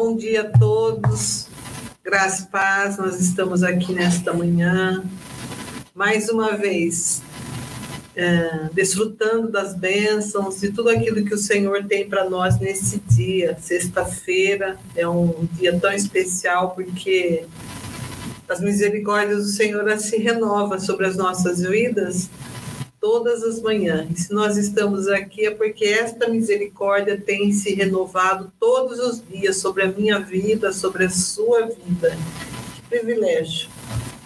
[0.00, 1.48] bom dia a todos.
[2.04, 5.02] Graça e paz, nós estamos aqui nesta manhã,
[5.92, 7.20] mais uma vez,
[8.14, 13.58] é, desfrutando das bênçãos e tudo aquilo que o Senhor tem para nós nesse dia.
[13.60, 17.44] Sexta-feira é um dia tão especial porque
[18.48, 22.30] as misericórdias do Senhor se renovam sobre as nossas vidas
[23.00, 24.26] todas as manhãs.
[24.26, 29.84] Se nós estamos aqui é porque esta misericórdia tem se renovado todos os dias sobre
[29.84, 32.16] a minha vida, sobre a sua vida.
[32.76, 33.68] Que privilégio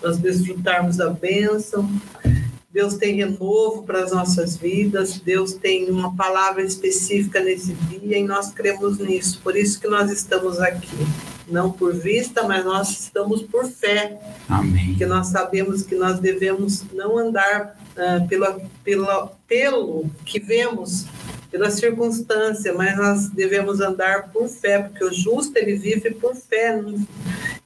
[0.02, 1.88] nós desfrutarmos da bênção.
[2.70, 8.24] Deus tem renovo para as nossas vidas, Deus tem uma palavra específica nesse dia e
[8.24, 9.40] nós cremos nisso.
[9.42, 10.96] Por isso que nós estamos aqui.
[11.48, 14.18] Não por vista, mas nós estamos por fé.
[14.48, 14.88] Amém.
[14.88, 21.06] Porque nós sabemos que nós devemos não andar uh, pela, pela, pelo que vemos,
[21.52, 26.80] pela circunstância, mas nós devemos andar por fé, porque o justo ele vive por fé,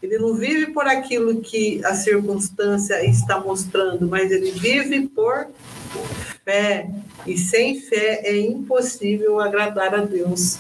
[0.03, 5.47] ele não vive por aquilo que a circunstância está mostrando, mas ele vive por
[6.45, 6.91] fé,
[7.27, 10.59] e sem fé é impossível agradar a Deus.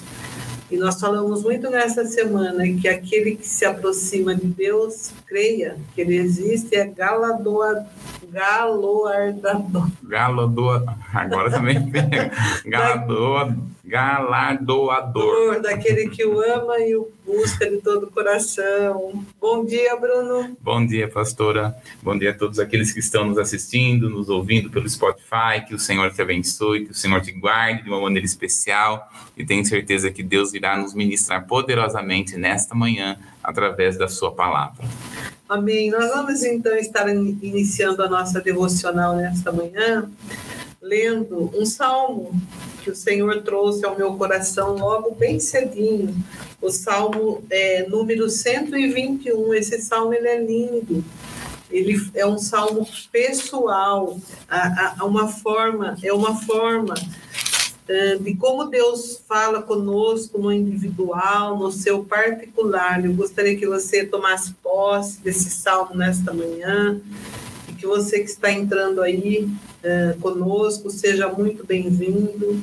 [0.70, 6.00] E nós falamos muito nessa semana que aquele que se aproxima de Deus, creia que
[6.00, 7.84] ele existe, é galardoador.
[8.28, 9.88] Galardador.
[10.02, 10.94] Galardoador.
[11.14, 12.32] Agora também pega.
[13.86, 15.60] galardoador.
[15.60, 19.24] Daquele que o ama e o busca de todo o coração.
[19.40, 20.56] Bom dia, Bruno.
[20.60, 21.76] Bom dia, pastora.
[22.02, 25.64] Bom dia a todos aqueles que estão nos assistindo, nos ouvindo pelo Spotify.
[25.66, 29.08] Que o Senhor te abençoe, que o Senhor te guarde de uma maneira especial.
[29.36, 34.84] E tenho certeza que Deus irá nos ministrar poderosamente nesta manhã através da sua palavra.
[35.48, 35.90] Amém.
[35.90, 40.10] Nós vamos então estar iniciando a nossa devocional nesta manhã,
[40.86, 42.32] lendo um salmo
[42.82, 46.14] que o Senhor trouxe ao meu coração logo bem cedinho.
[46.62, 49.54] O Salmo é, número 121.
[49.54, 51.04] Esse salmo ele é lindo.
[51.68, 54.16] Ele é um salmo pessoal,
[54.48, 61.58] a, a, uma forma, é uma forma uh, de como Deus fala conosco no individual,
[61.58, 63.04] no seu particular.
[63.04, 67.00] Eu gostaria que você tomasse posse desse salmo nesta manhã
[67.68, 69.50] e que você que está entrando aí
[69.86, 72.62] uh, conosco seja muito bem-vindo.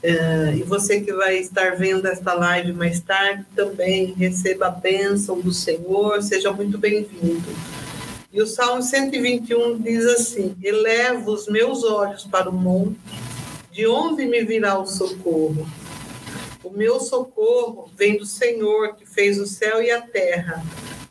[0.00, 5.40] Uh, e você que vai estar vendo esta live mais tarde também receba a bênção
[5.40, 7.48] do Senhor, seja muito bem-vindo.
[8.32, 12.98] E o Salmo 121 diz assim: Elevo os meus olhos para o monte,
[13.72, 15.66] de onde me virá o socorro?
[16.62, 20.62] O meu socorro vem do Senhor que fez o céu e a terra.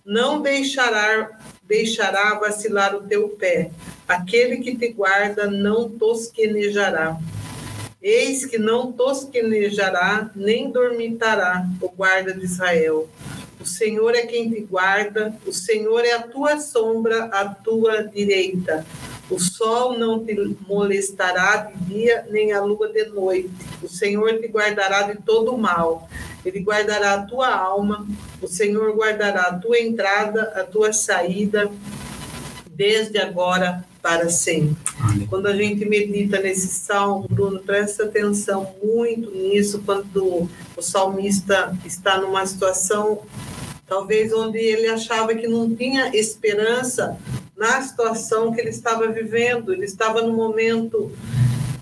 [0.05, 1.31] Não deixará,
[1.67, 3.71] deixará vacilar o teu pé.
[4.07, 7.17] Aquele que te guarda não tosquenejará.
[8.01, 13.09] Eis que não tosquenejará, nem dormitará o guarda de Israel.
[13.59, 18.85] O Senhor é quem te guarda, o Senhor é a tua sombra, a tua direita.
[19.29, 20.33] O sol não te
[20.65, 23.51] molestará de dia, nem a lua de noite.
[23.83, 26.07] O Senhor te guardará de todo mal.
[26.47, 28.07] Ele guardará a tua alma.
[28.41, 31.69] O Senhor guardará a tua entrada, a tua saída,
[32.71, 34.77] desde agora para sempre.
[35.29, 42.17] Quando a gente medita nesse salmo, Bruno, presta atenção muito nisso, quando o salmista está
[42.17, 43.23] numa situação,
[43.85, 47.17] talvez onde ele achava que não tinha esperança
[47.57, 49.73] na situação que ele estava vivendo.
[49.73, 51.11] Ele estava no momento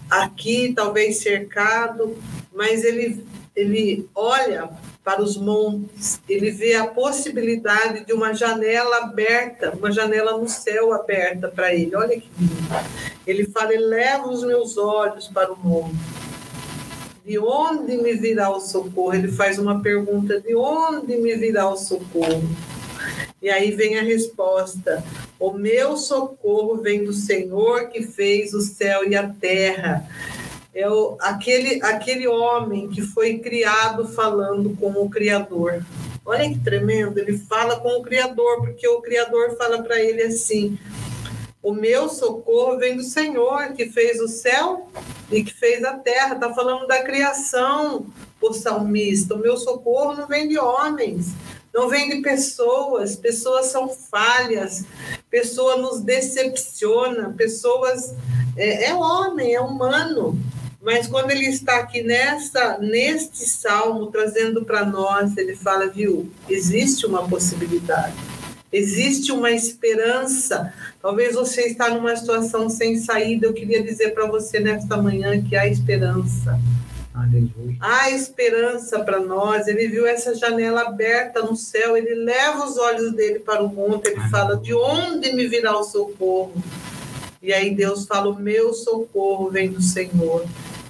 [0.09, 2.17] aqui, talvez cercado,
[2.53, 3.23] mas ele,
[3.55, 4.69] ele olha
[5.03, 10.91] para os montes, ele vê a possibilidade de uma janela aberta, uma janela no céu
[10.93, 11.95] aberta para ele.
[11.95, 12.53] Olha que lindo.
[13.25, 15.95] Ele fala: eleva os meus olhos para o monte.
[17.25, 19.13] De onde me virá o socorro?
[19.13, 22.43] Ele faz uma pergunta: de onde me virá o socorro?
[23.41, 25.03] E aí vem a resposta:
[25.39, 30.07] o meu socorro vem do Senhor que fez o céu e a terra
[30.75, 35.85] é o, aquele, aquele homem que foi criado falando com o Criador.
[36.25, 40.77] Olha que tremendo, ele fala com o Criador, porque o Criador fala para ele assim:
[41.63, 44.89] O meu socorro vem do Senhor, que fez o céu
[45.31, 46.35] e que fez a terra.
[46.35, 48.07] Está falando da criação,
[48.41, 49.33] o salmista.
[49.33, 51.27] O meu socorro não vem de homens,
[51.73, 53.15] não vem de pessoas.
[53.15, 54.83] Pessoas são falhas,
[55.29, 58.13] pessoa nos decepciona, pessoas.
[58.57, 60.37] É, é homem, é humano.
[60.85, 67.07] Mas quando ele está aqui nessa, neste salmo, trazendo para nós, ele fala, viu, existe
[67.07, 68.13] uma possibilidade,
[68.71, 70.71] existe uma esperança.
[71.01, 73.47] Talvez você está numa situação sem saída.
[73.47, 76.59] Eu queria dizer para você nesta manhã que há esperança.
[77.15, 77.77] Aleluia.
[77.79, 79.67] Há esperança para nós.
[79.67, 84.09] Ele viu essa janela aberta no céu, ele leva os olhos dele para o monte,
[84.09, 86.53] ele fala: De onde me virá o socorro?
[87.41, 90.45] E aí Deus fala: O meu socorro vem do Senhor,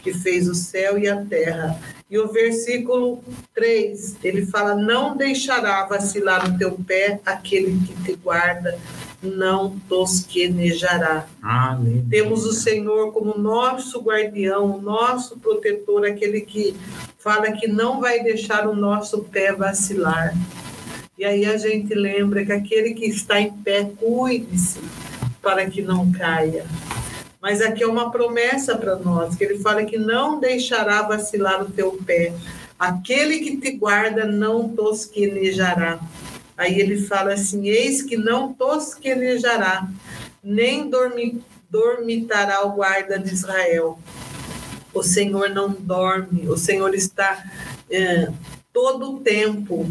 [0.05, 1.79] que fez o céu e a terra.
[2.07, 3.23] E o versículo
[3.55, 8.77] 3, ele fala: Não deixará vacilar o teu pé aquele que te guarda,
[9.23, 11.25] não tosquenejará.
[11.41, 12.05] Aleluia.
[12.07, 16.75] Temos o Senhor como nosso guardião, nosso protetor, aquele que
[17.17, 20.35] fala que não vai deixar o nosso pé vacilar.
[21.17, 24.79] E aí a gente lembra que aquele que está em pé, cuide-se
[25.41, 26.65] para que não caia.
[27.45, 31.69] Mas aqui é uma promessa para nós, que ele fala que não deixará vacilar o
[31.69, 32.33] teu pé.
[32.79, 35.99] Aquele que te guarda não tosquenejará.
[36.57, 39.87] Aí ele fala assim: Eis que não tosquenejará,
[40.43, 41.39] nem dormi,
[41.69, 43.99] dormitará o guarda de Israel.
[44.91, 47.43] O Senhor não dorme, o Senhor está
[47.91, 48.27] é,
[48.73, 49.87] todo o tempo,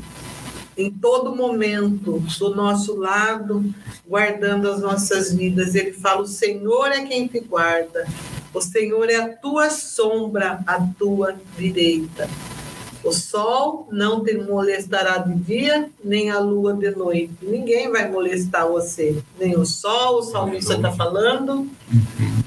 [0.76, 3.64] em todo momento, do nosso lado,
[4.06, 5.74] guardando as nossas vidas.
[5.74, 8.06] Ele fala: O Senhor é quem te guarda,
[8.52, 12.28] o Senhor é a tua sombra, a tua direita.
[13.04, 17.34] O sol não te molestará de dia, nem a lua de noite.
[17.42, 19.22] Ninguém vai molestar você.
[19.38, 21.68] Nem o sol, o salmista está falando,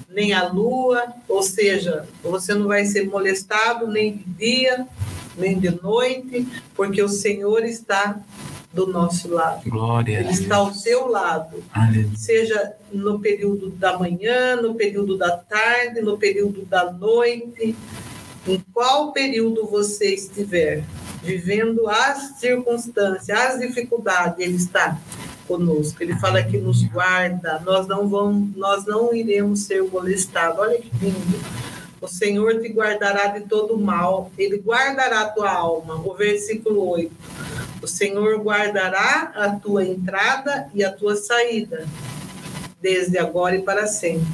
[0.10, 1.04] nem a lua.
[1.30, 4.88] Ou seja, você não vai ser molestado nem de dia,
[5.38, 8.20] nem de noite, porque o Senhor está
[8.74, 9.70] do nosso lado.
[9.70, 10.20] Glória.
[10.20, 11.64] Ele está ao seu lado.
[11.74, 12.10] Aleluia.
[12.16, 17.76] Seja no período da manhã, no período da tarde, no período da noite
[18.48, 20.84] em qual período você estiver
[21.22, 24.98] vivendo as circunstâncias, as dificuldades, ele está
[25.48, 26.02] conosco.
[26.02, 30.60] Ele fala que nos guarda, nós não vamos, nós não iremos ser molestados.
[30.60, 31.40] Olha que lindo.
[32.00, 35.96] O Senhor te guardará de todo mal, ele guardará a tua alma.
[35.96, 37.12] O versículo 8.
[37.82, 41.86] O Senhor guardará a tua entrada e a tua saída,
[42.82, 44.28] desde agora e para sempre.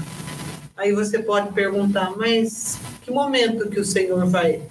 [0.75, 4.61] Aí você pode perguntar, mas que momento que o Senhor vai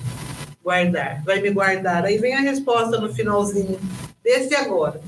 [0.63, 1.23] guardar?
[1.25, 2.05] Vai me guardar?
[2.05, 3.79] Aí vem a resposta no finalzinho,
[4.23, 5.01] desde agora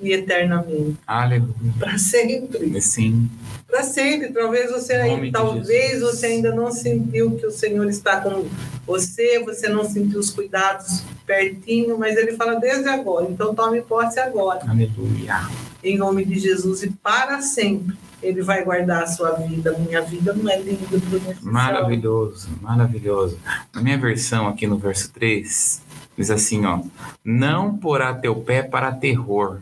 [0.00, 0.96] e eternamente.
[1.06, 1.54] Aleluia.
[1.78, 2.80] Para sempre.
[2.80, 3.28] Sim.
[3.70, 4.32] Para sempre.
[4.32, 8.46] Talvez você aí, talvez você ainda não sentiu que o Senhor está com
[8.86, 13.26] você, você não sentiu os cuidados pertinho, mas ele fala desde agora.
[13.30, 14.60] Então tome posse agora.
[14.68, 15.48] Aleluia.
[15.82, 19.76] Em nome de Jesus e para sempre ele vai guardar a sua vida.
[19.78, 21.34] Minha vida não é linda, Bruno.
[21.40, 23.38] Maravilhoso, maravilhoso.
[23.74, 25.80] Na minha versão, aqui no verso 3,
[26.16, 26.80] diz assim: ó,
[27.24, 29.60] não porá teu pé para terror.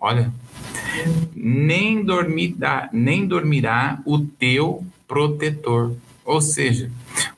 [0.00, 0.32] Olha,
[1.34, 5.94] nem, dormirá, nem dormirá o teu protetor.
[6.24, 6.90] Ou seja,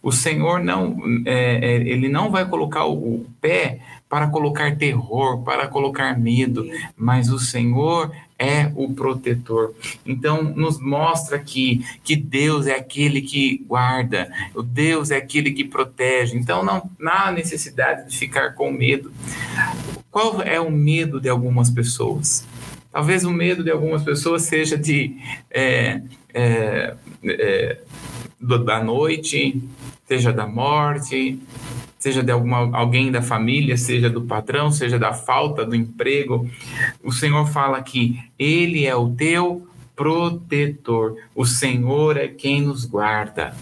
[0.02, 3.78] o Senhor não, é, é, ele não vai colocar o, pé
[4.08, 9.72] para colocar terror, para colocar medo, mas o Senhor é o protetor.
[10.04, 15.62] Então, nos mostra que, que Deus é aquele que guarda, o Deus é aquele que
[15.62, 16.36] protege.
[16.36, 19.12] Então, não, não há necessidade de ficar com medo.
[20.10, 22.44] Qual é o medo de algumas pessoas?
[22.92, 25.16] Talvez o medo de algumas pessoas seja de
[25.50, 26.02] é,
[26.34, 26.94] é,
[27.24, 27.78] é,
[28.40, 29.62] da noite,
[30.06, 31.38] seja da morte,
[31.98, 36.50] seja de alguma, alguém da família, seja do patrão, seja da falta do emprego.
[37.04, 41.16] O Senhor fala que Ele é o teu protetor.
[41.34, 43.54] O Senhor é quem nos guarda.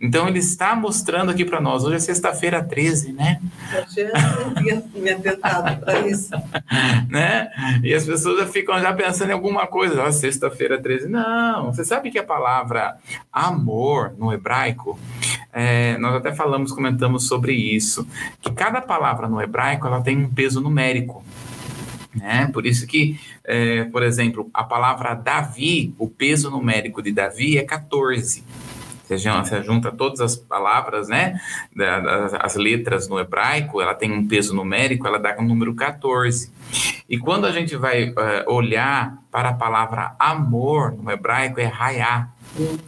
[0.00, 1.82] Então ele está mostrando aqui para nós.
[1.82, 3.40] Hoje é sexta-feira 13, né?
[3.72, 6.30] Eu já tinha me atentado para isso.
[7.10, 7.50] né?
[7.82, 10.04] E as pessoas já ficam já pensando em alguma coisa.
[10.04, 11.08] Oh, sexta-feira 13.
[11.08, 12.96] Não, você sabe que a palavra
[13.32, 14.96] amor no hebraico,
[15.52, 18.06] é, nós até falamos, comentamos sobre isso,
[18.40, 21.24] que cada palavra no hebraico ela tem um peso numérico.
[22.14, 22.48] Né?
[22.52, 27.64] Por isso que, é, por exemplo, a palavra Davi, o peso numérico de Davi é
[27.64, 28.44] 14.
[29.16, 31.40] Você junta todas as palavras, né?
[32.40, 36.52] As letras no hebraico, ela tem um peso numérico, ela dá um número 14.
[37.08, 38.14] E quando a gente vai uh,
[38.46, 42.28] olhar para a palavra amor no hebraico, é raiá,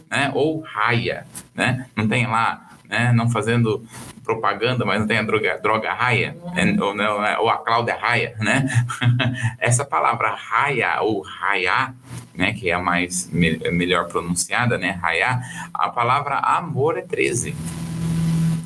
[0.09, 0.31] né?
[0.35, 1.25] Ou raia,
[1.55, 1.87] né?
[1.95, 3.11] Não tem lá, né?
[3.13, 3.83] Não fazendo
[4.23, 7.95] propaganda, mas não tem a droga, droga raia, é, ou, não, é, ou a Cláudia
[7.95, 8.67] Raia, né?
[9.59, 11.93] Essa palavra raia ou raiá
[12.33, 15.41] né, que é a mais me, melhor pronunciada, né, Hayá,
[15.73, 17.53] a palavra amor é 13,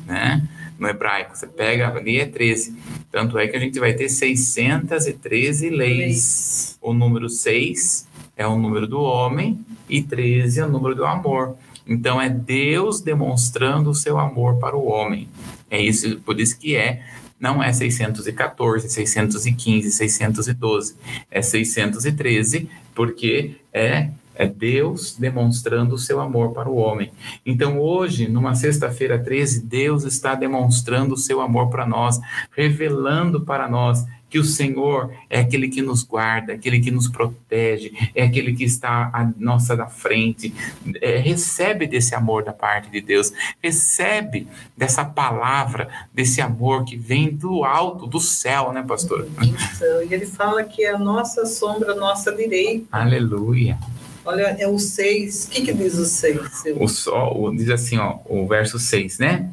[0.06, 0.46] né?
[0.78, 2.76] No hebraico, você pega ali é 13.
[3.10, 6.78] Tanto é que a gente vai ter 613 leis.
[6.82, 9.58] O número 6 é o número do homem
[9.88, 11.56] e 13 é o número do amor.
[11.86, 15.28] Então é Deus demonstrando o seu amor para o homem.
[15.70, 17.02] É isso, por isso que é
[17.38, 20.96] não é 614, 615, 612,
[21.30, 27.10] é 613, porque é é Deus demonstrando o seu amor para o homem.
[27.44, 32.20] Então, hoje, numa sexta-feira 13, Deus está demonstrando o seu amor para nós,
[32.54, 37.92] revelando para nós que o Senhor é aquele que nos guarda, aquele que nos protege,
[38.14, 40.52] é aquele que está à nossa da frente.
[41.00, 47.30] É, recebe desse amor da parte de Deus, recebe dessa palavra, desse amor que vem
[47.30, 49.28] do alto, do céu, né, pastor?
[49.42, 52.86] Isso, e ele fala que é a nossa sombra, a nossa direita.
[52.90, 53.78] Aleluia.
[54.26, 55.44] Olha, é o 6.
[55.44, 56.40] O que, que diz o 6?
[56.80, 59.50] O sol, diz assim, ó, o verso 6, né?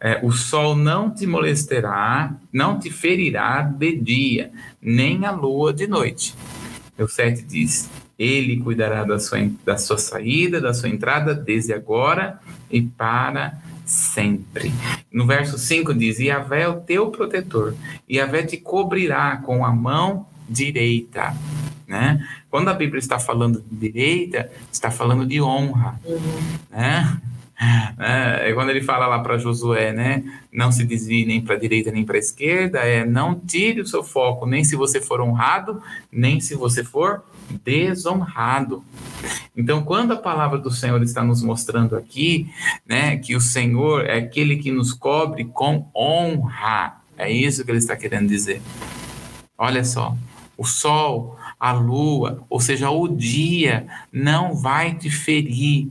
[0.00, 4.50] É, o sol não te molestará, não te ferirá de dia,
[4.82, 6.34] nem a lua de noite.
[6.98, 12.40] O 7 diz: Ele cuidará da sua, da sua saída, da sua entrada, desde agora
[12.68, 14.72] e para sempre.
[15.12, 17.76] No verso 5 diz: Yahvé é o teu protetor,
[18.10, 21.32] Yahvé te cobrirá com a mão direita
[21.86, 22.26] né?
[22.50, 26.00] Quando a Bíblia está falando de direita, está falando de honra,
[26.70, 27.20] né?
[27.98, 30.22] É, quando ele fala lá para Josué, né?
[30.52, 33.86] Não se desvie nem para a direita nem para a esquerda, é não tire o
[33.86, 37.24] seu foco, nem se você for honrado, nem se você for
[37.64, 38.84] desonrado.
[39.56, 42.50] Então, quando a palavra do Senhor está nos mostrando aqui,
[42.86, 47.78] né, que o Senhor é aquele que nos cobre com honra, é isso que ele
[47.78, 48.60] está querendo dizer.
[49.56, 50.14] Olha só,
[50.58, 55.88] o sol, a lua, ou seja, o dia, não vai te ferir,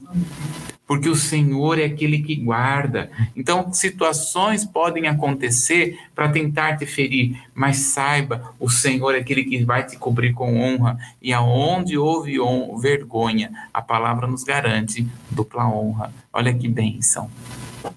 [0.87, 3.11] porque o Senhor é aquele que guarda.
[3.35, 9.65] Então, situações podem acontecer para tentar te ferir, mas saiba, o Senhor é aquele que
[9.65, 12.37] vai te cobrir com honra, e aonde houve
[12.79, 16.13] vergonha, a palavra nos garante dupla honra.
[16.31, 17.29] Olha que bênção,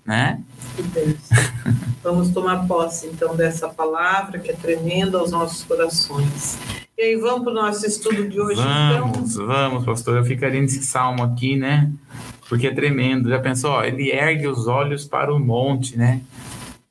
[0.05, 0.41] né?
[0.77, 1.17] Que.
[2.03, 6.59] Vamos tomar posse, então, dessa palavra que é tremenda aos nossos corações.
[6.97, 9.13] E aí, vamos para o nosso estudo de hoje, então?
[9.13, 9.47] vamos, então?
[9.47, 10.17] Vamos, pastor.
[10.17, 11.91] Eu ficaria nesse salmo aqui, né?
[12.49, 13.29] Porque é tremendo.
[13.29, 13.73] Já pensou?
[13.73, 16.21] Ó, ele ergue os olhos para o monte, né?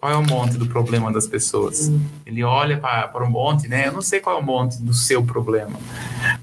[0.08, 1.92] Qual é o monte do problema das pessoas?
[2.26, 3.88] Ele olha para, o monte, né?
[3.88, 5.78] Eu não sei qual é o monte do seu problema,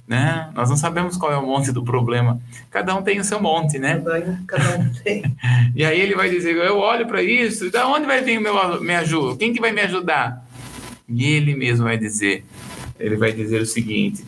[0.07, 0.51] né?
[0.55, 2.39] Nós não sabemos qual é o monte do problema.
[2.71, 4.03] Cada um tem o seu monte, né?
[4.47, 5.35] Cada um tem.
[5.75, 8.83] e aí ele vai dizer: Eu olho para isso, da onde vai vir o meu
[8.83, 9.39] me ajuda?
[9.39, 10.47] Quem que vai me ajudar?
[11.09, 12.45] E ele mesmo vai dizer:
[13.01, 14.23] ele vai dizer o seguinte: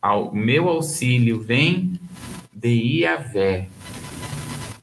[0.00, 2.00] ao meu auxílio vem
[2.54, 3.68] de Iavé.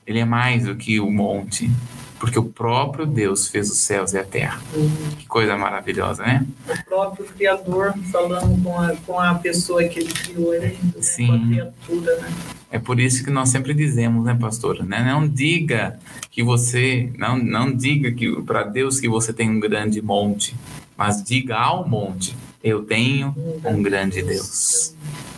[0.06, 1.72] Ele é mais do que o monte,
[2.20, 4.62] porque o próprio Deus fez os céus e a terra.
[4.74, 5.12] Uhum.
[5.18, 6.46] Que coisa maravilhosa, né?
[6.68, 10.76] O próprio Criador falando com a, com a pessoa que ele criou, né?
[11.02, 11.28] Sim.
[11.28, 12.34] com a criatura, né?
[12.72, 15.04] É por isso que nós sempre dizemos, né, pastora, né?
[15.04, 16.00] Não diga
[16.32, 20.56] que você, não, não diga que para Deus que você tem um grande monte,
[20.98, 24.96] mas diga ao monte eu tenho um grande Deus.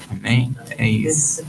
[0.10, 0.56] Amém?
[0.78, 1.44] É isso.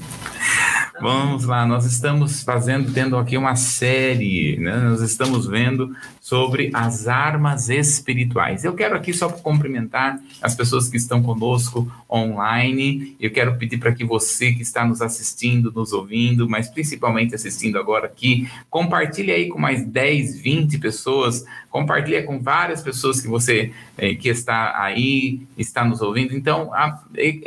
[1.00, 4.76] Vamos lá, nós estamos fazendo, tendo aqui uma série, né?
[4.76, 8.64] nós estamos vendo sobre as armas espirituais.
[8.64, 13.16] Eu quero aqui só cumprimentar as pessoas que estão conosco online.
[13.20, 17.78] Eu quero pedir para que você que está nos assistindo, nos ouvindo, mas principalmente assistindo
[17.78, 23.72] agora aqui, compartilhe aí com mais 10, 20 pessoas, compartilhe com várias pessoas que você
[23.96, 26.34] eh, que está aí, está nos ouvindo.
[26.34, 27.00] Então, a,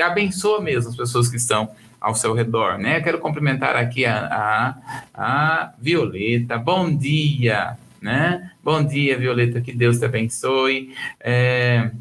[0.05, 1.69] abençoa mesmo as pessoas que estão
[2.01, 2.99] ao seu redor, né?
[2.99, 4.75] quero cumprimentar aqui a, a,
[5.13, 6.57] a Violeta.
[6.57, 8.51] Bom dia, né?
[8.63, 10.95] Bom dia, Violeta, que Deus te abençoe.
[11.19, 11.91] É,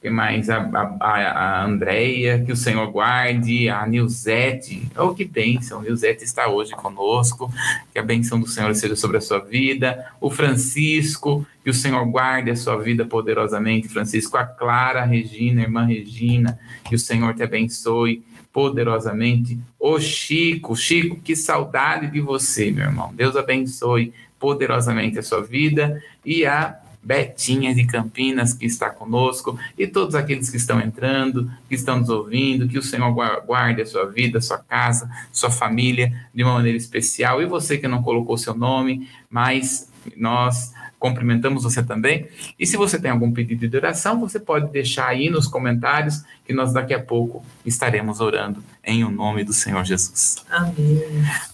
[0.00, 0.48] que mais?
[0.48, 0.56] A,
[0.98, 3.68] a, a Andréia, que o Senhor guarde.
[3.68, 5.82] A Nilzete, oh, que bênção.
[5.82, 7.52] Nilzete está hoje conosco.
[7.92, 10.06] Que a bênção do Senhor seja sobre a sua vida.
[10.18, 13.88] O Francisco, que o Senhor guarde a sua vida poderosamente.
[13.88, 19.58] Francisco, a Clara, a Regina, a irmã Regina, que o Senhor te abençoe poderosamente.
[19.78, 23.12] Ô Chico, Chico, que saudade de você, meu irmão.
[23.14, 29.86] Deus abençoe poderosamente a sua vida e a Betinha de Campinas que está conosco e
[29.86, 33.10] todos aqueles que estão entrando, que estão nos ouvindo, que o Senhor
[33.46, 37.40] guarde a sua vida, a sua casa, sua família de uma maneira especial.
[37.40, 42.28] E você que não colocou seu nome, mas nós cumprimentamos você também.
[42.58, 46.52] E se você tem algum pedido de oração, você pode deixar aí nos comentários que
[46.52, 50.44] nós daqui a pouco estaremos orando em o nome do Senhor Jesus.
[50.50, 51.02] Amém.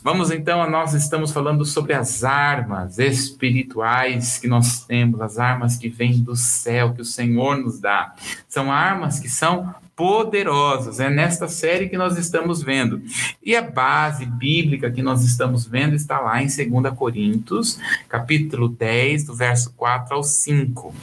[0.02, 5.88] Vamos então, nós estamos falando sobre as armas espirituais que nós temos, as armas que
[5.88, 8.14] vêm do céu, que o Senhor nos dá.
[8.48, 11.00] São armas que são poderosos.
[11.00, 13.00] É nesta série que nós estamos vendo.
[13.42, 19.24] E a base bíblica que nós estamos vendo está lá em 2 Coríntios, capítulo 10,
[19.24, 20.94] do verso 4 ao 5.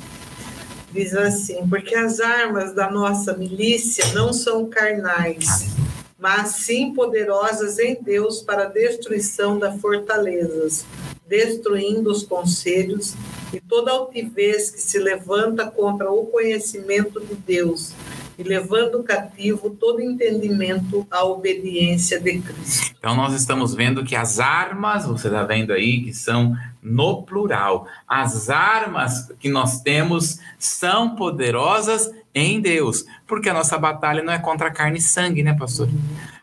[0.92, 5.74] Diz assim: Porque as armas da nossa milícia não são carnais,
[6.20, 10.86] mas sim poderosas em Deus para a destruição das fortalezas,
[11.28, 13.16] destruindo os conselhos
[13.52, 17.92] e toda altivez que se levanta contra o conhecimento de Deus
[18.38, 22.96] e levando cativo todo entendimento à obediência de Cristo.
[22.98, 27.88] Então nós estamos vendo que as armas, você está vendo aí, que são no plural,
[28.08, 34.40] as armas que nós temos são poderosas em Deus, porque a nossa batalha não é
[34.40, 35.88] contra carne e sangue, né, pastor?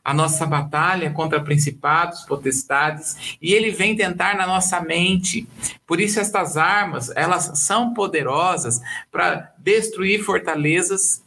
[0.04, 5.46] A nossa batalha é contra principados, potestades, e ele vem tentar na nossa mente.
[5.86, 8.80] Por isso estas armas, elas são poderosas
[9.10, 11.22] para destruir fortalezas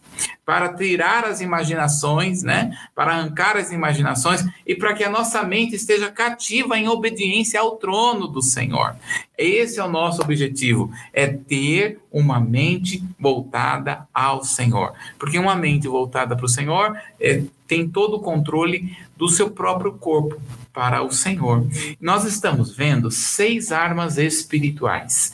[0.45, 2.77] para tirar as imaginações, né?
[2.93, 7.77] Para arrancar as imaginações e para que a nossa mente esteja cativa em obediência ao
[7.77, 8.95] trono do Senhor.
[9.37, 14.93] Esse é o nosso objetivo, é ter uma mente voltada ao Senhor.
[15.17, 19.93] Porque uma mente voltada para o Senhor é, tem todo o controle do seu próprio
[19.93, 20.39] corpo
[20.73, 21.65] para o Senhor.
[22.01, 25.33] Nós estamos vendo seis armas espirituais.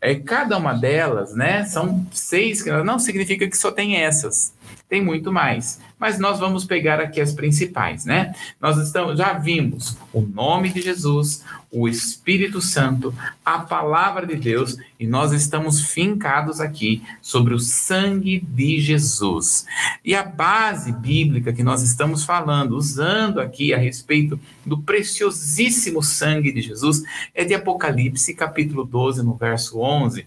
[0.00, 4.52] É, cada uma delas, né, são seis, não significa que só tem essas
[4.88, 5.80] tem muito mais.
[5.98, 8.34] Mas nós vamos pegar aqui as principais, né?
[8.60, 14.76] Nós estamos, já vimos o nome de Jesus, o Espírito Santo, a palavra de Deus,
[14.98, 19.64] e nós estamos fincados aqui sobre o sangue de Jesus.
[20.04, 26.52] E a base bíblica que nós estamos falando, usando aqui a respeito do preciosíssimo sangue
[26.52, 27.02] de Jesus,
[27.34, 30.26] é de Apocalipse, capítulo 12, no verso 11,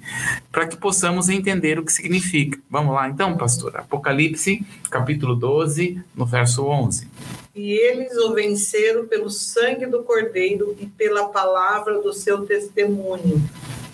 [0.52, 2.58] para que possamos entender o que significa.
[2.70, 3.76] Vamos lá então, pastor.
[3.76, 4.33] Apocalipse,
[4.90, 7.08] capítulo 12, no verso 11.
[7.56, 13.42] E eles o venceram pelo sangue do Cordeiro e pela palavra do seu testemunho,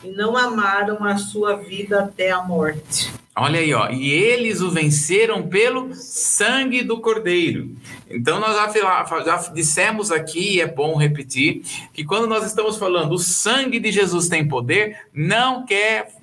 [0.04, 3.12] e não amaram a sua vida até a morte.
[3.36, 3.90] Olha aí, ó.
[3.90, 7.70] E eles o venceram pelo sangue do Cordeiro.
[8.10, 11.62] Então, nós já, já dissemos aqui, e é bom repetir,
[11.94, 16.19] que quando nós estamos falando o sangue de Jesus tem poder, não quer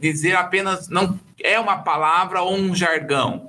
[0.00, 3.48] dizer apenas, não é uma palavra ou um jargão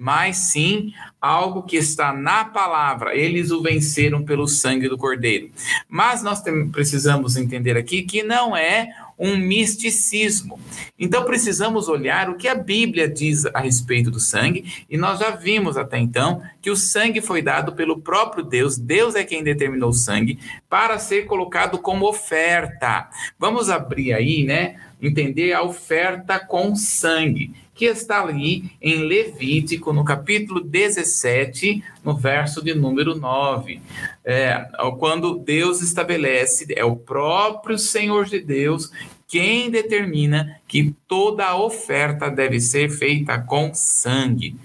[0.00, 3.16] mas sim algo que está na palavra.
[3.16, 5.50] Eles o venceram pelo sangue do Cordeiro.
[5.88, 6.40] Mas nós
[6.70, 10.60] precisamos entender aqui que não é um misticismo.
[10.98, 15.30] Então precisamos olhar o que a Bíblia diz a respeito do sangue, e nós já
[15.30, 19.90] vimos até então que o sangue foi dado pelo próprio Deus, Deus é quem determinou
[19.90, 23.08] o sangue para ser colocado como oferta.
[23.38, 24.76] Vamos abrir aí, né?
[25.00, 32.60] Entender a oferta com sangue que está ali em Levítico, no capítulo 17, no verso
[32.60, 33.80] de número 9.
[34.24, 38.90] É, quando Deus estabelece, é o próprio Senhor de Deus
[39.28, 44.56] quem determina que toda a oferta deve ser feita com sangue.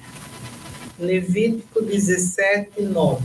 [0.97, 3.23] Levítico 17, 9.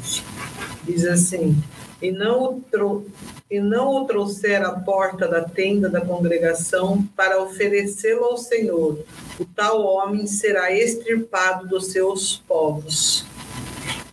[0.85, 1.57] Diz assim:
[2.03, 3.07] E não o,
[3.51, 9.03] e não o trouxer à porta da tenda da congregação para oferecê-lo ao Senhor,
[9.39, 13.27] o tal homem será extirpado dos seus povos.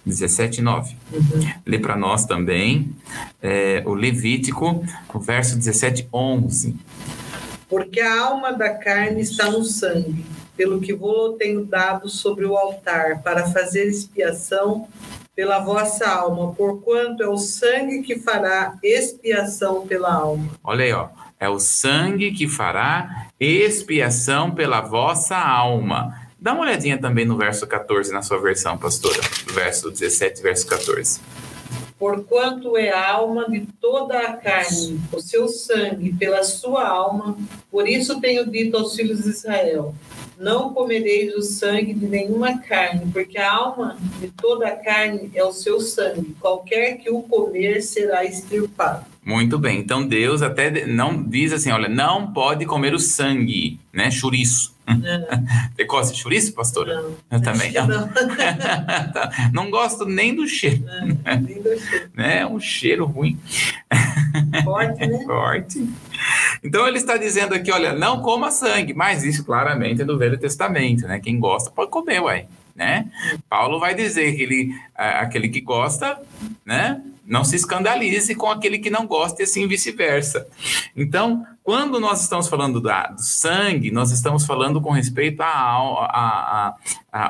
[0.05, 0.95] 17, 9.
[1.11, 1.21] Uhum.
[1.65, 2.95] Lê para nós também
[3.41, 6.75] é, o Levítico, o verso 17, 11.
[7.67, 10.23] Porque a alma da carne está no sangue,
[10.55, 14.87] pelo que vou tenho dado sobre o altar, para fazer expiação
[15.35, 20.49] pela vossa alma, porquanto é o sangue que fará expiação pela alma.
[20.63, 21.09] Olha aí, ó.
[21.39, 26.21] É o sangue que fará expiação pela vossa alma.
[26.39, 29.19] Dá uma olhadinha também no verso 14 na sua versão, pastora.
[29.53, 31.19] Verso 17, verso 14
[31.97, 37.37] porquanto é a alma de toda a carne, o seu sangue pela sua alma.
[37.71, 39.95] Por isso tenho dito aos filhos de Israel:
[40.37, 45.43] não comereis o sangue de nenhuma carne, porque a alma de toda a carne é
[45.43, 46.35] o seu sangue.
[46.39, 49.14] Qualquer que o comer será extirpado.
[49.25, 49.79] Muito bem.
[49.79, 54.11] Então Deus até não diz assim, olha, não pode comer o sangue, né?
[54.11, 54.75] Churiço.
[55.75, 57.01] Você gosta de chouriço, pastora?
[57.01, 57.87] Não, eu também não.
[57.87, 58.09] Não.
[59.51, 60.85] não gosto nem do cheiro.
[61.25, 62.05] É, nem do cheiro.
[62.15, 63.39] É um cheiro ruim.
[64.63, 65.23] Forte, né?
[65.25, 65.89] Forte.
[66.63, 70.37] Então ele está dizendo aqui, olha, não coma sangue, mas isso claramente é do Velho
[70.37, 71.19] Testamento, né?
[71.19, 72.45] Quem gosta pode comer, uai.
[72.75, 73.09] Né?
[73.49, 76.19] Paulo vai dizer que ele, aquele que gosta,
[76.65, 77.01] né?
[77.27, 80.47] Não se escandalize com aquele que não gosta e assim vice-versa.
[80.95, 86.75] Então, quando nós estamos falando da, do sangue, nós estamos falando com respeito a,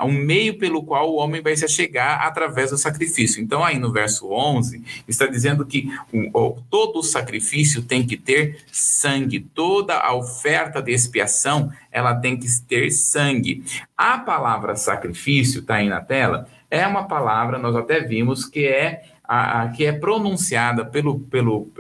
[0.03, 3.41] um meio pelo qual o homem vai se chegar através do sacrifício.
[3.41, 5.89] Então, aí no verso 11, está dizendo que
[6.33, 12.47] o, todo sacrifício tem que ter sangue, toda a oferta de expiação, ela tem que
[12.67, 13.63] ter sangue.
[13.95, 19.03] A palavra sacrifício, está aí na tela, é uma palavra, nós até vimos, que é
[19.23, 21.71] a, a, que é pronunciada pelo, pelo,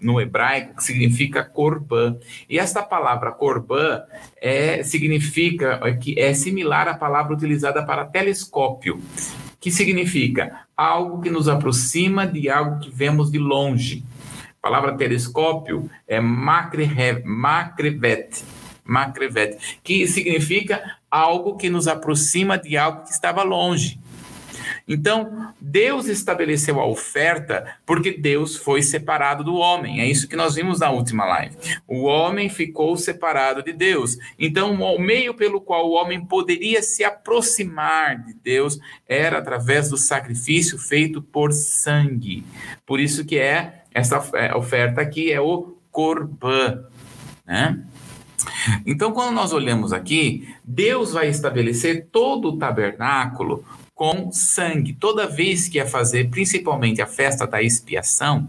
[0.00, 2.16] no hebraico, que significa corban.
[2.48, 4.02] E esta palavra corban
[4.40, 9.00] é, significa é que é similar à palavra utilizada para telescópio,
[9.60, 14.02] que significa algo que nos aproxima de algo que vemos de longe.
[14.60, 17.22] A palavra telescópio é macrevet,
[18.84, 23.98] macrevet, que significa algo que nos aproxima de algo que estava longe.
[24.88, 30.00] Então, Deus estabeleceu a oferta porque Deus foi separado do homem.
[30.00, 31.56] É isso que nós vimos na última live.
[31.86, 34.16] O homem ficou separado de Deus.
[34.38, 39.98] Então, o meio pelo qual o homem poderia se aproximar de Deus era através do
[39.98, 42.44] sacrifício feito por sangue.
[42.86, 46.84] Por isso que é essa é, oferta aqui é o corban,
[47.46, 47.84] né?
[48.86, 53.64] Então, quando nós olhamos aqui, Deus vai estabelecer todo o tabernáculo
[53.98, 54.92] com sangue.
[54.92, 58.48] Toda vez que ia fazer, principalmente a festa da expiação,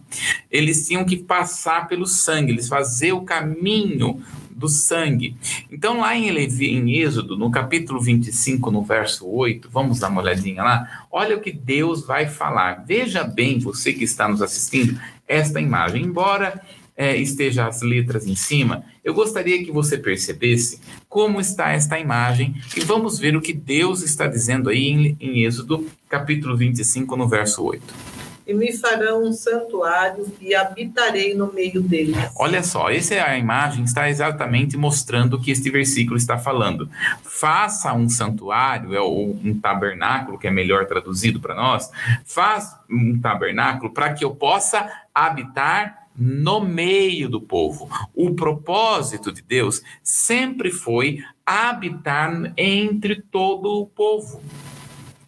[0.52, 5.36] eles tinham que passar pelo sangue, eles faziam o caminho do sangue.
[5.72, 10.22] Então, lá em, Levi, em Êxodo, no capítulo 25, no verso 8, vamos dar uma
[10.22, 11.08] olhadinha lá.
[11.10, 12.86] Olha o que Deus vai falar.
[12.86, 16.04] Veja bem, você que está nos assistindo, esta imagem.
[16.04, 16.62] Embora
[16.96, 22.56] é, esteja as letras em cima, eu gostaria que você percebesse como está esta imagem
[22.78, 27.28] e vamos ver o que Deus está dizendo aí em, em Êxodo, capítulo 25, no
[27.28, 32.18] verso 8 e me farão um santuário e habitarei no meio deles.
[32.36, 36.90] Olha só, essa é a imagem está exatamente mostrando o que este versículo está falando.
[37.22, 41.92] Faça um santuário, é, ou um tabernáculo, que é melhor traduzido para nós,
[42.26, 47.90] faz um tabernáculo para que eu possa habitar no meio do povo.
[48.14, 54.42] O propósito de Deus sempre foi habitar entre todo o povo,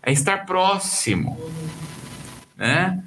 [0.03, 1.39] é estar próximo,
[2.57, 3.01] né?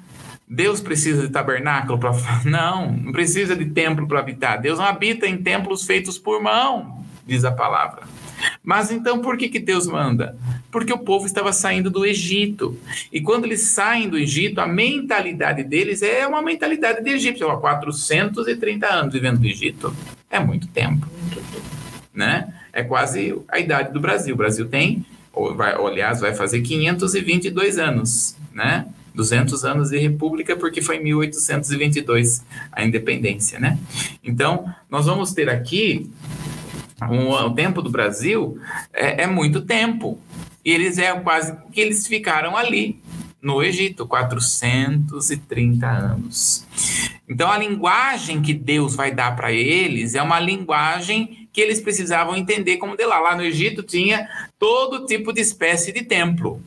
[0.47, 2.11] Deus precisa de tabernáculo para
[2.45, 4.61] não, não precisa de templo para habitar.
[4.61, 8.03] Deus não habita em templos feitos por mão, diz a palavra.
[8.63, 10.37] Mas então por que, que Deus manda?
[10.75, 12.77] Porque o povo estava saindo do Egito.
[13.09, 17.47] E quando eles saem do Egito, a mentalidade deles é uma mentalidade de Egito.
[17.47, 19.95] Há 430 anos vivendo no Egito.
[20.29, 21.07] É muito tempo.
[22.13, 22.53] Né?
[22.73, 24.35] É quase a idade do Brasil.
[24.35, 28.85] O Brasil tem, ou vai, aliás, vai fazer 522 anos, né?
[29.13, 33.79] 200 anos de república, porque foi em 1822 a independência, né?
[34.21, 36.11] Então, nós vamos ter aqui
[37.01, 38.57] o, o tempo do Brasil
[38.93, 40.19] é, é, muito tempo.
[40.65, 42.99] E eles é quase que eles ficaram ali
[43.39, 46.65] no Egito, 430 anos.
[47.29, 52.35] Então a linguagem que Deus vai dar para eles é uma linguagem que eles precisavam
[52.35, 53.19] entender como de lá.
[53.19, 56.59] Lá no Egito tinha todo tipo de espécie de templo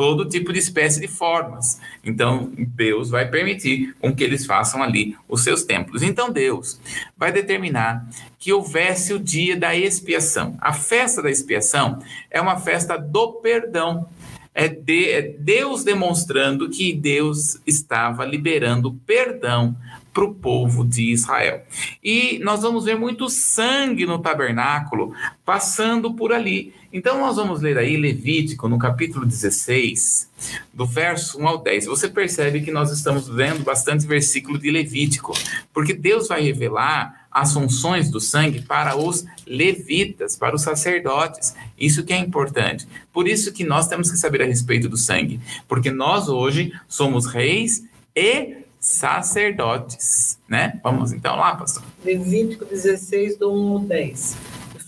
[0.00, 1.78] todo tipo de espécie de formas.
[2.02, 6.02] Então, Deus vai permitir com que eles façam ali os seus templos.
[6.02, 6.80] Então, Deus
[7.18, 8.08] vai determinar
[8.38, 10.56] que houvesse o dia da expiação.
[10.58, 11.98] A festa da expiação
[12.30, 14.08] é uma festa do perdão.
[14.54, 19.76] É, de, é Deus demonstrando que Deus estava liberando perdão
[20.20, 21.62] para o povo de Israel.
[22.04, 25.14] E nós vamos ver muito sangue no tabernáculo
[25.46, 26.74] passando por ali.
[26.92, 30.28] Então nós vamos ler aí Levítico no capítulo 16,
[30.74, 31.86] do verso 1 ao 10.
[31.86, 35.32] Você percebe que nós estamos vendo bastante versículo de Levítico,
[35.72, 41.54] porque Deus vai revelar as funções do sangue para os levitas, para os sacerdotes.
[41.78, 42.86] Isso que é importante.
[43.10, 47.24] Por isso que nós temos que saber a respeito do sangue, porque nós hoje somos
[47.24, 50.80] reis e sacerdotes, né?
[50.82, 51.82] Vamos então lá, pastor.
[52.02, 54.36] Levítico 16, do 1 ao 10.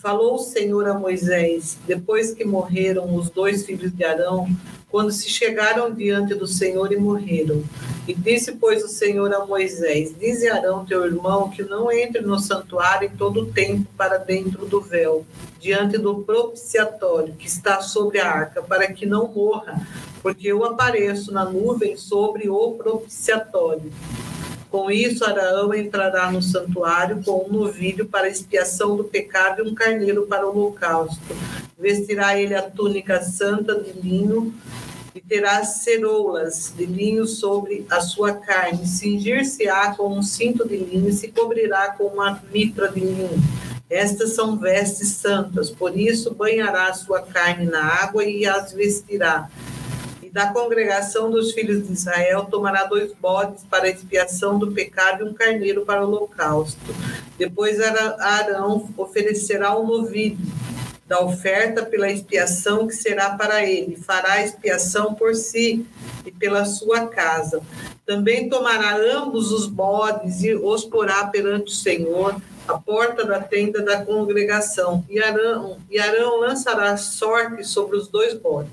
[0.01, 4.49] Falou o Senhor a Moisés, depois que morreram os dois filhos de Arão,
[4.89, 7.63] quando se chegaram diante do Senhor e morreram.
[8.09, 12.39] E disse, pois, o Senhor a Moisés: Dize Arão, teu irmão, que não entre no
[12.39, 15.25] santuário em todo o tempo para dentro do véu,
[15.61, 19.81] diante do propiciatório que está sobre a arca, para que não morra,
[20.23, 23.93] porque eu apareço na nuvem sobre o propiciatório.
[24.71, 29.75] Com isso, Araão entrará no santuário com um novilho para expiação do pecado e um
[29.75, 31.21] carneiro para o holocausto.
[31.79, 34.55] Vestirá ele a túnica santa de linho
[35.15, 41.11] e terá ceroulas de linho sobre a sua carne, cingir-se-á com um cinto de linho
[41.11, 43.43] e se cobrirá com uma mitra de linho.
[43.91, 49.51] Estas são vestes santas, por isso banhará a sua carne na água e as vestirá.
[50.33, 55.35] Da congregação dos filhos de Israel tomará dois bodes para expiação do pecado e um
[55.35, 56.81] carneiro para o holocausto.
[57.37, 60.39] Depois Arão oferecerá um novilho
[61.07, 63.97] da oferta pela expiação que será para ele.
[63.97, 65.85] Fará expiação por si
[66.25, 67.61] e pela sua casa.
[68.07, 72.35] Também tomará ambos os bodes e os porá perante o Senhor,
[72.67, 75.05] a porta da tenda da congregação.
[75.11, 78.73] E Arão, e Arão lançará sorte sobre os dois bodes,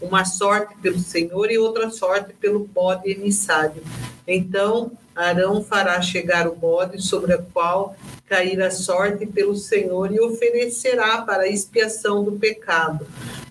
[0.00, 3.82] uma sorte pelo Senhor e outra sorte pelo bode emissário.
[4.26, 7.96] Então Arão fará chegar o bode sobre o qual
[8.28, 13.06] cair a sorte pelo Senhor e oferecerá para a expiação do pecado.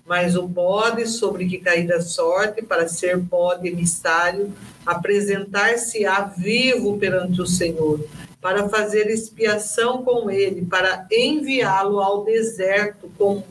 [0.06, 4.54] Mas o bode sobre que cair a sorte, para ser bode emissário,
[4.86, 8.00] apresentar-se-á vivo perante o Senhor,
[8.40, 13.44] para fazer expiação com ele, para enviá-lo ao deserto como,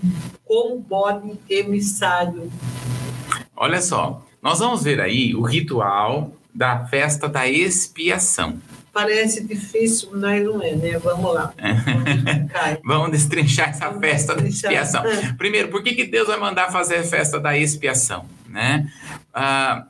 [0.46, 2.52] como bode emissário.
[3.56, 8.60] Olha só, nós vamos ver aí o ritual da festa da expiação.
[8.94, 10.98] Parece difícil, mas não é, né?
[10.98, 11.54] Vamos lá.
[12.84, 14.72] Vamos destrinchar essa Vamos festa destrinchar.
[14.72, 15.06] da expiação.
[15.06, 15.34] É.
[15.34, 18.26] Primeiro, por que, que Deus vai mandar fazer a festa da expiação?
[18.50, 18.92] Né?
[19.32, 19.86] Ah,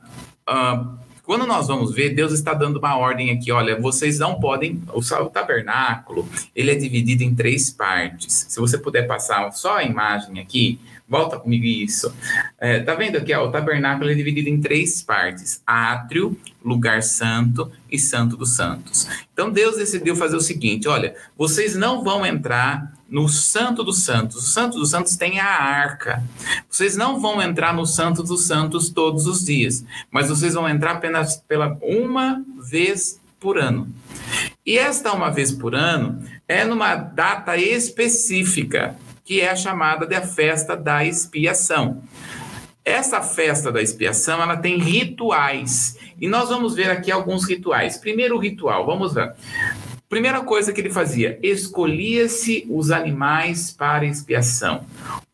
[0.46, 0.94] ah,
[1.28, 5.02] quando nós vamos ver, Deus está dando uma ordem aqui, olha, vocês não podem, o,
[5.26, 8.46] tabernáculo, ele é dividido em três partes.
[8.48, 12.14] Se você puder passar só a imagem aqui, Volta comigo isso.
[12.60, 13.32] É, tá vendo aqui?
[13.32, 19.08] Ó, o tabernáculo é dividido em três partes: átrio, lugar santo e santo dos santos.
[19.32, 24.36] Então Deus decidiu fazer o seguinte: olha, vocês não vão entrar no santo dos santos.
[24.36, 26.22] O santo dos santos tem a arca.
[26.68, 30.92] Vocês não vão entrar no santo dos santos todos os dias, mas vocês vão entrar
[30.92, 33.88] apenas pela uma vez por ano.
[34.64, 40.22] E esta uma vez por ano é numa data específica que é chamada de a
[40.22, 42.02] festa da expiação.
[42.82, 45.98] Essa festa da expiação, ela tem rituais.
[46.18, 47.98] E nós vamos ver aqui alguns rituais.
[47.98, 49.34] Primeiro ritual, vamos ver.
[50.08, 54.86] Primeira coisa que ele fazia, escolhia-se os animais para expiação.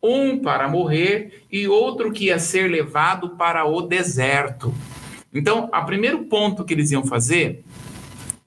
[0.02, 4.74] Um para morrer e outro que ia ser levado para o deserto.
[5.32, 7.62] Então, o primeiro ponto que eles iam fazer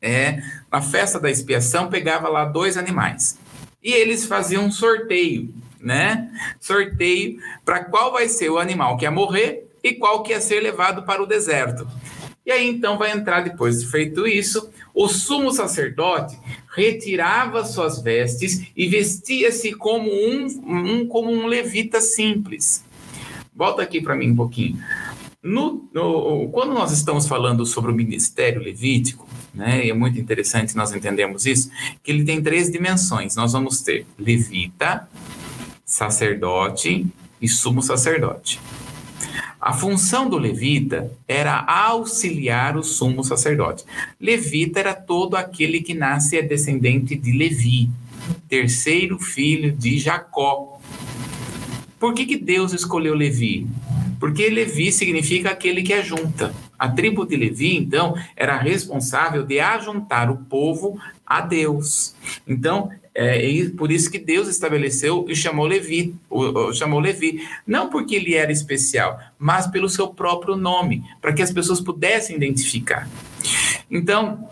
[0.01, 3.39] é, na festa da expiação, pegava lá dois animais
[3.81, 6.29] e eles faziam um sorteio, né?
[6.59, 10.59] Sorteio para qual vai ser o animal que ia morrer e qual que ia ser
[10.59, 11.87] levado para o deserto.
[12.47, 16.39] E aí então vai entrar depois de feito isso, o sumo sacerdote
[16.73, 22.85] retirava suas vestes e vestia-se como um, um, como um levita simples.
[23.53, 24.81] Volta aqui para mim um pouquinho.
[25.43, 30.73] No, no, quando nós estamos falando sobre o ministério levítico, né, e é muito interessante
[30.73, 31.69] nós entendemos isso,
[32.01, 33.35] que ele tem três dimensões.
[33.35, 35.09] Nós vamos ter levita,
[35.83, 37.05] sacerdote
[37.41, 38.57] e sumo sacerdote.
[39.59, 43.83] A função do levita era auxiliar o sumo sacerdote.
[44.21, 47.89] Levita era todo aquele que nasce é descendente de Levi,
[48.47, 50.79] terceiro filho de Jacó.
[51.99, 53.67] Por que, que Deus escolheu Levi?
[54.19, 56.53] Porque Levi significa aquele que ajunta.
[56.77, 62.13] A tribo de Levi, então, era responsável de ajuntar o povo a Deus.
[62.47, 66.13] Então, é por isso que Deus estabeleceu e chamou Levi,
[66.75, 71.51] chamou Levi, não porque ele era especial, mas pelo seu próprio nome, para que as
[71.51, 73.09] pessoas pudessem identificar.
[73.89, 74.47] Então,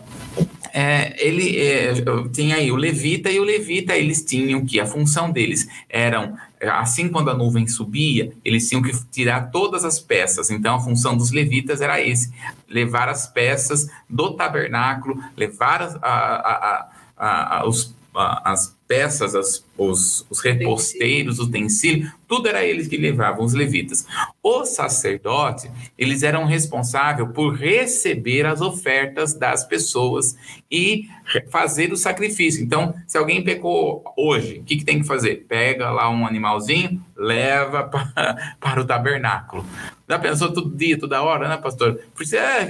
[0.74, 1.94] é, ele é,
[2.32, 7.08] tinha aí o levita e o levita eles tinham que a função deles eram assim
[7.08, 11.30] quando a nuvem subia eles tinham que tirar todas as peças então a função dos
[11.30, 12.30] levitas era esse
[12.68, 20.40] levar as peças do tabernáculo levar a, a, a, os, as peças, as, os, os
[20.40, 24.06] reposteiros, os utensílios, tudo era eles que levavam, os levitas.
[24.42, 30.36] Os sacerdotes, eles eram responsáveis por receber as ofertas das pessoas
[30.70, 31.08] e
[31.50, 32.62] fazer o sacrifício.
[32.62, 35.46] Então, se alguém pecou hoje, o que, que tem que fazer?
[35.48, 39.64] Pega lá um animalzinho, leva para, para o tabernáculo.
[40.08, 41.98] Já pensou todo dia, toda hora, né, pastor?
[42.14, 42.64] Por isso é,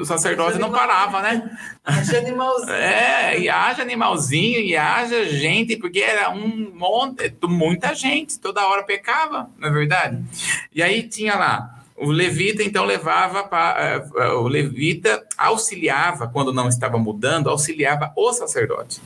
[0.00, 1.50] o sacerdote não parava, né?
[1.84, 2.76] Haja animalzinho.
[2.86, 8.82] É, e haja animalzinho, e haja gente, porque era um monte, muita gente, toda hora
[8.84, 10.24] pecava, não é verdade?
[10.74, 16.66] E aí tinha lá, o levita então levava para uh, o levita auxiliava, quando não
[16.66, 19.00] estava mudando, auxiliava o sacerdote.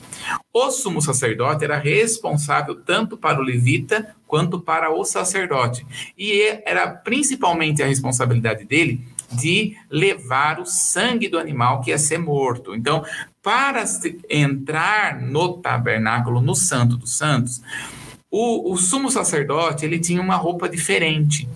[0.53, 5.85] O sumo sacerdote era responsável tanto para o levita quanto para o sacerdote.
[6.17, 12.17] E era principalmente a responsabilidade dele de levar o sangue do animal que ia ser
[12.17, 12.75] morto.
[12.75, 13.03] Então,
[13.41, 13.83] para
[14.29, 17.61] entrar no tabernáculo, no Santo dos Santos,
[18.31, 21.47] o, o sumo sacerdote ele tinha uma roupa diferente.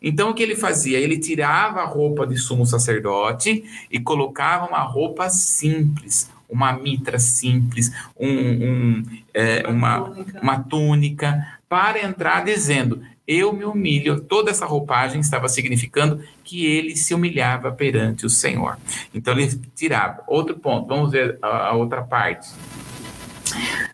[0.00, 0.98] Então, o que ele fazia?
[0.98, 7.92] Ele tirava a roupa de sumo sacerdote e colocava uma roupa simples, uma mitra simples,
[8.18, 9.02] um, um,
[9.34, 10.40] é, uma, túnica.
[10.40, 14.20] uma túnica, para entrar dizendo: Eu me humilho.
[14.20, 18.78] Toda essa roupagem estava significando que ele se humilhava perante o Senhor.
[19.12, 20.22] Então, ele tirava.
[20.26, 22.48] Outro ponto, vamos ver a, a outra parte.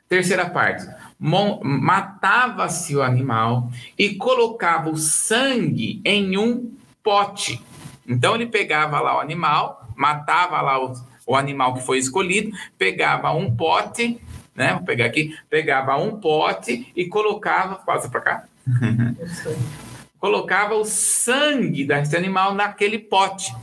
[0.08, 0.86] Terceira parte
[1.22, 7.62] matava-se o animal e colocava o sangue em um pote.
[8.06, 10.94] Então ele pegava lá o animal, matava lá o,
[11.26, 14.20] o animal que foi escolhido, pegava um pote,
[14.54, 14.72] né?
[14.74, 18.44] Vou pegar aqui, pegava um pote e colocava, passa para cá.
[20.18, 23.54] colocava o sangue desse animal naquele pote.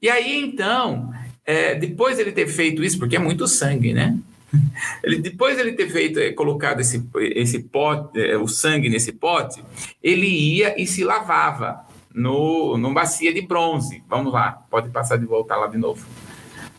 [0.00, 1.12] E aí então,
[1.44, 4.16] é, depois ele ter feito isso, porque é muito sangue, né?
[5.02, 9.12] Ele, depois de ele ter feito, é, colocado esse, esse pote, é, o sangue nesse
[9.12, 9.62] pote,
[10.02, 14.02] ele ia e se lavava no, no bacia de bronze.
[14.08, 16.06] Vamos lá, pode passar de voltar lá de novo.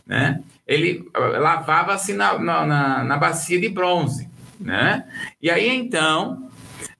[0.06, 0.42] Né?
[0.66, 4.28] Ele ah, lavava-se na, na, na bacia de bronze.
[4.58, 5.04] Né?
[5.40, 6.50] E aí então,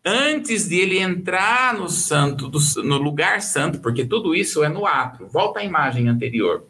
[0.04, 4.86] antes de ele entrar no santo, do, no lugar santo, porque tudo isso é no
[4.86, 5.26] ato.
[5.26, 6.64] Volta à imagem anterior.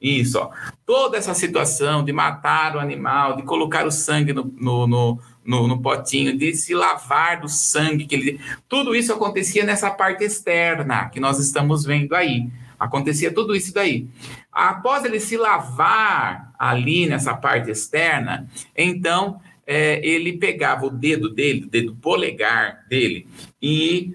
[0.00, 0.50] Isso, ó.
[0.86, 5.68] Toda essa situação de matar o animal, de colocar o sangue no, no, no, no,
[5.68, 8.40] no potinho, de se lavar do sangue, que ele...
[8.68, 12.48] tudo isso acontecia nessa parte externa que nós estamos vendo aí.
[12.78, 14.06] Acontecia tudo isso daí.
[14.50, 21.64] Após ele se lavar ali nessa parte externa, então é, ele pegava o dedo dele,
[21.64, 23.26] o dedo polegar dele,
[23.60, 24.14] e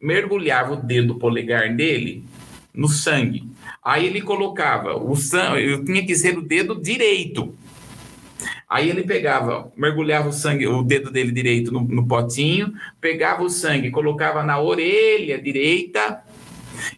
[0.00, 2.24] mergulhava o dedo polegar dele
[2.74, 3.48] no sangue.
[3.84, 7.54] Aí ele colocava o sangue, eu tinha que ser o dedo direito.
[8.68, 13.50] Aí ele pegava, mergulhava o sangue, o dedo dele direito no, no potinho, pegava o
[13.50, 16.24] sangue, colocava na orelha direita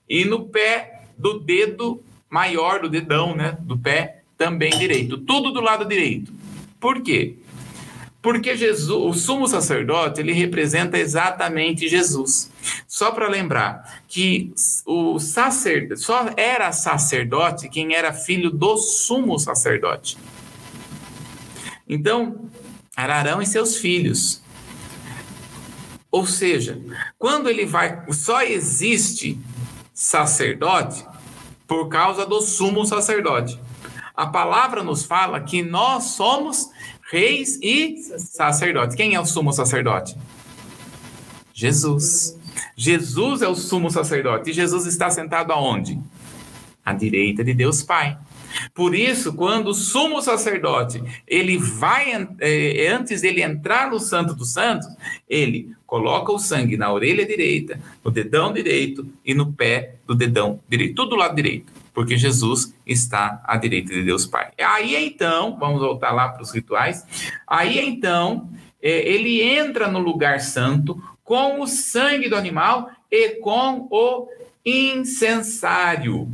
[0.09, 5.61] e no pé do dedo maior, do dedão, né, do pé também direito, tudo do
[5.61, 6.33] lado direito.
[6.79, 7.37] Por quê?
[8.27, 12.51] Porque Jesus, o sumo sacerdote, ele representa exatamente Jesus.
[12.89, 14.53] Só para lembrar que
[14.85, 20.19] o sacerdote, só era sacerdote quem era filho do sumo sacerdote.
[21.89, 22.51] Então,
[22.97, 24.43] Ararão e seus filhos.
[26.11, 26.83] Ou seja,
[27.17, 29.39] quando ele vai, só existe
[29.95, 31.07] sacerdote
[31.65, 33.57] por causa do sumo sacerdote.
[34.17, 36.71] A palavra nos fala que nós somos
[37.11, 38.97] reis e sacerdotes.
[38.97, 40.17] Quem é o sumo sacerdote?
[41.53, 42.39] Jesus.
[42.77, 44.51] Jesus é o sumo sacerdote.
[44.51, 45.99] E Jesus está sentado aonde?
[46.85, 48.19] À direita de Deus Pai.
[48.75, 54.53] Por isso, quando o sumo sacerdote ele vai é, antes dele entrar no Santo dos
[54.53, 54.87] Santos,
[55.29, 60.61] ele coloca o sangue na orelha direita, no dedão direito e no pé do dedão
[60.69, 64.51] direito, tudo do lado direito porque Jesus está à direita de Deus Pai.
[64.59, 67.07] Aí então, vamos voltar lá para os rituais.
[67.47, 68.51] Aí então,
[68.83, 74.29] é, ele entra no lugar santo com o sangue do animal e com o
[74.63, 76.31] incensário.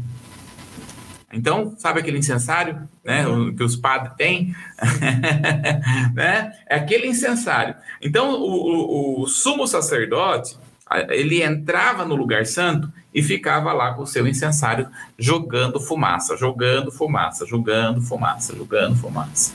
[1.33, 3.25] Então, sabe aquele incensário né,
[3.57, 4.57] que os padres têm?
[6.13, 6.53] né?
[6.69, 7.77] É aquele incensário.
[8.03, 10.57] Então, o, o, o sumo sacerdote,
[11.11, 16.91] ele entrava no lugar santo e ficava lá com o seu incensário jogando fumaça, jogando
[16.91, 19.53] fumaça, jogando fumaça, jogando fumaça.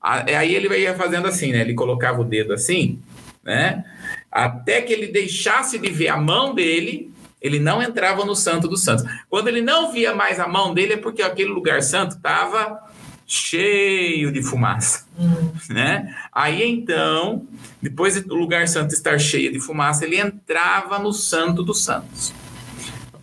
[0.00, 1.60] Aí ele ia fazendo assim, né?
[1.60, 2.98] Ele colocava o dedo assim,
[3.44, 3.84] né?
[4.30, 8.82] Até que ele deixasse de ver a mão dele, ele não entrava no Santo dos
[8.82, 9.04] Santos.
[9.28, 12.80] Quando ele não via mais a mão dele, é porque aquele lugar santo estava
[13.26, 15.52] cheio de fumaça, uhum.
[15.68, 16.14] né?
[16.32, 17.46] Aí então,
[17.82, 22.32] depois do lugar santo estar cheio de fumaça, ele entrava no Santo dos Santos.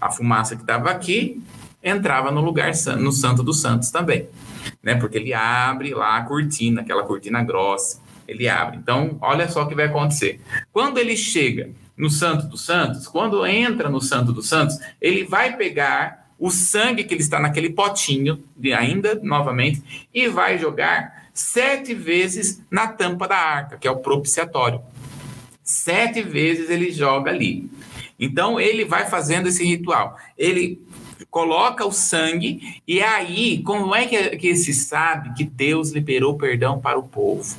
[0.01, 1.41] A fumaça que estava aqui
[1.81, 4.27] entrava no lugar no Santo dos Santos também,
[4.81, 4.95] né?
[4.95, 8.77] Porque ele abre lá a cortina, aquela cortina grossa, ele abre.
[8.77, 10.41] Então, olha só o que vai acontecer.
[10.71, 15.55] Quando ele chega no Santo dos Santos, quando entra no Santo dos Santos, ele vai
[15.55, 18.43] pegar o sangue que ele está naquele potinho,
[18.75, 24.81] ainda novamente, e vai jogar sete vezes na tampa da arca, que é o propiciatório.
[25.63, 27.71] Sete vezes ele joga ali.
[28.19, 30.17] Então ele vai fazendo esse ritual.
[30.37, 30.85] Ele
[31.31, 36.77] coloca o sangue, e aí, como é que, que se sabe que Deus liberou perdão
[36.77, 37.55] para o povo?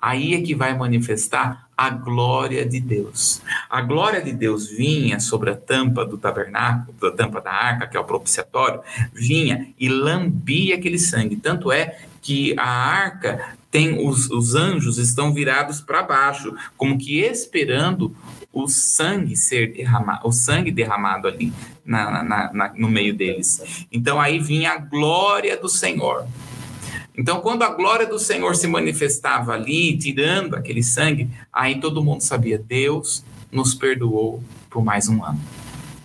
[0.00, 3.40] Aí é que vai manifestar a glória de Deus.
[3.70, 7.96] A glória de Deus vinha sobre a tampa do tabernáculo, da tampa da arca, que
[7.96, 8.80] é o propiciatório,
[9.12, 11.36] vinha e lambia aquele sangue.
[11.36, 17.20] Tanto é que a arca tem os, os anjos estão virados para baixo, como que
[17.20, 18.14] esperando
[18.52, 21.52] o sangue ser derramado, o sangue derramado ali
[21.84, 23.86] na, na, na, no meio deles.
[23.92, 26.26] Então aí vinha a glória do Senhor.
[27.18, 32.20] Então, quando a glória do Senhor se manifestava ali, tirando aquele sangue, aí todo mundo
[32.20, 34.40] sabia: Deus nos perdoou
[34.70, 35.40] por mais um ano.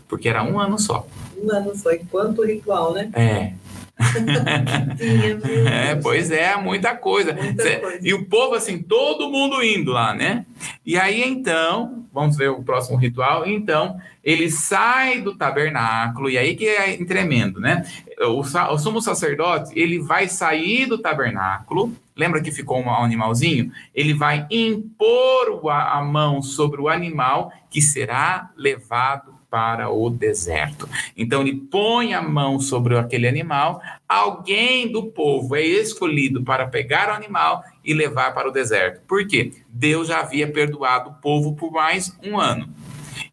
[0.08, 1.08] Porque era um ano só.
[1.38, 3.12] Um ano só, enquanto ritual, né?
[3.14, 3.54] É.
[5.70, 7.32] é, pois é, muita coisa.
[7.34, 8.00] muita coisa.
[8.02, 10.48] E o povo, assim, todo mundo indo lá, né?
[10.84, 13.48] E aí, então, vamos ver o próximo ritual.
[13.48, 17.86] Então, ele sai do tabernáculo, e aí que é tremendo, né?
[18.26, 23.72] O, o sumo sacerdote, ele vai sair do tabernáculo, lembra que ficou um animalzinho?
[23.94, 30.90] Ele vai impor a mão sobre o animal que será levado para o deserto.
[31.16, 37.10] Então ele põe a mão sobre aquele animal, alguém do povo é escolhido para pegar
[37.10, 39.02] o animal e levar para o deserto.
[39.08, 39.54] Por quê?
[39.70, 42.68] Deus já havia perdoado o povo por mais um ano.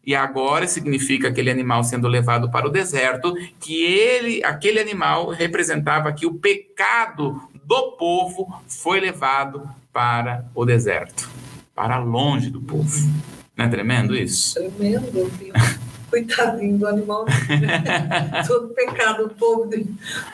[0.05, 6.11] E agora significa aquele animal sendo levado para o deserto, que ele, aquele animal representava
[6.11, 11.29] que o pecado do povo foi levado para o deserto,
[11.75, 13.09] para longe do povo.
[13.55, 14.55] Não é tremendo isso?
[14.55, 15.53] Tremendo, filho.
[16.11, 18.43] coitadinho do animal, né?
[18.45, 19.85] todo pecado do povo de,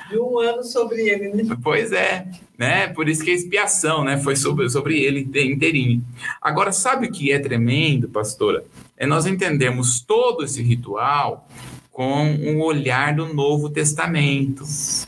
[0.10, 1.58] de, um ano sobre ele, né?
[1.64, 2.88] Pois é, né?
[2.88, 6.04] Por isso que a expiação, né, foi sobre, sobre ele inteirinho.
[6.42, 8.66] Agora, sabe o que é tremendo, pastora?
[8.98, 11.48] É nós entendemos todo esse ritual
[11.92, 14.64] com um olhar do Novo Testamento,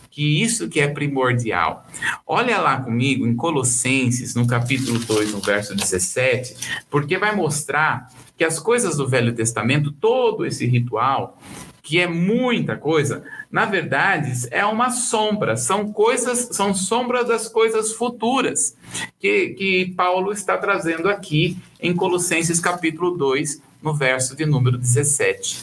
[0.10, 1.86] que isso que é primordial.
[2.26, 8.46] Olha lá comigo em Colossenses, no capítulo 2, no verso 17, porque vai mostrar que
[8.46, 11.38] as coisas do Velho Testamento, todo esse ritual,
[11.84, 13.22] que é muita coisa,
[13.52, 18.78] na verdade é uma sombra, são coisas, são sombras das coisas futuras
[19.20, 25.62] que, que Paulo está trazendo aqui em Colossenses capítulo 2, no verso de número 17.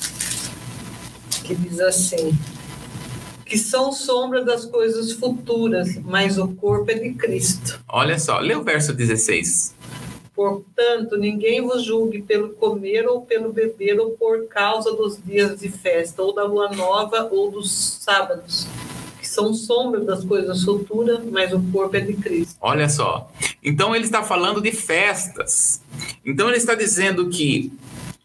[1.45, 2.39] Que diz assim:
[3.47, 7.81] que são sombra das coisas futuras, mas o corpo é de Cristo.
[7.89, 9.76] Olha só, lê o verso 16.
[10.37, 15.71] Portanto, ninguém vos julgue pelo comer ou pelo beber ou por causa dos dias de
[15.71, 17.73] festa, ou da lua nova ou dos
[18.03, 18.69] sábados,
[19.19, 22.55] que são sombras das coisas futuras, mas o corpo é de Cristo.
[22.61, 23.31] Olha só.
[23.65, 25.83] Então ele está falando de festas.
[26.23, 27.73] Então ele está dizendo que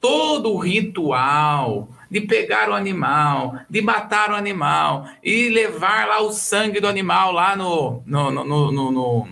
[0.02, 6.34] todo o ritual de pegar o animal, de matar o animal e levar lá o
[6.34, 9.28] sangue do animal lá no, no, no, no, no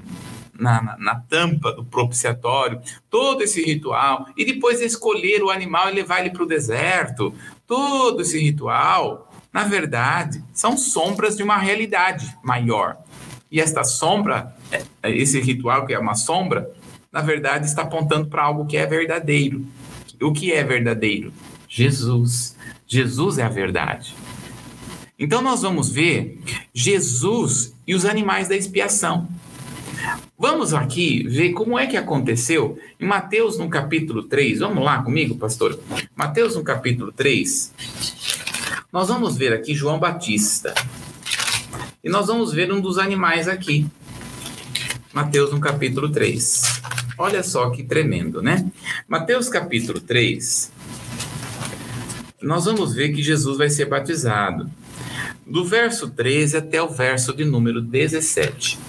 [0.59, 5.93] na, na, na, tampa do propiciatório, todo esse ritual, e depois escolher o animal e
[5.93, 7.33] levar ele para o deserto,
[7.65, 12.97] todo esse ritual, na verdade, são sombras de uma realidade maior.
[13.51, 16.69] E esta sombra, é, esse ritual que é uma sombra,
[17.11, 19.65] na verdade está apontando para algo que é verdadeiro.
[20.21, 21.33] O que é verdadeiro?
[21.67, 22.55] Jesus.
[22.85, 24.15] Jesus é a verdade.
[25.17, 26.39] Então nós vamos ver
[26.73, 29.27] Jesus e os animais da expiação.
[30.41, 34.59] Vamos aqui ver como é que aconteceu em Mateus no capítulo 3.
[34.59, 35.77] Vamos lá comigo, pastor?
[36.15, 37.73] Mateus no capítulo 3.
[38.89, 40.73] Nós vamos ver aqui João Batista.
[42.01, 43.85] E nós vamos ver um dos animais aqui.
[45.11, 46.83] Mateus no capítulo 3.
[47.17, 48.65] Olha só que tremendo, né?
[49.09, 50.71] Mateus capítulo 3.
[52.41, 54.71] Nós vamos ver que Jesus vai ser batizado.
[55.45, 58.79] Do verso 13 até o verso de número 17.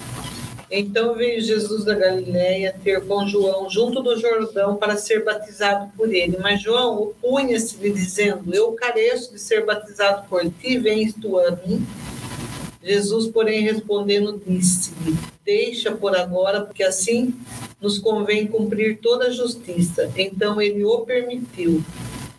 [0.71, 6.13] Então veio Jesus da Galiléia ter com João junto do Jordão para ser batizado por
[6.13, 6.37] ele.
[6.39, 11.85] Mas João opunha-se-lhe dizendo: Eu careço de ser batizado por ti, vens tu a mim?
[12.81, 17.35] Jesus, porém, respondendo, disse-lhe: Deixa por agora, porque assim
[17.81, 20.09] nos convém cumprir toda a justiça.
[20.15, 21.83] Então ele o permitiu.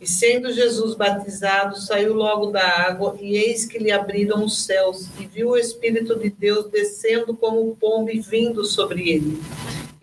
[0.03, 5.09] E sendo Jesus batizado, saiu logo da água, e eis que lhe abriram os céus,
[5.17, 9.41] e viu o Espírito de Deus descendo como pombo e vindo sobre ele.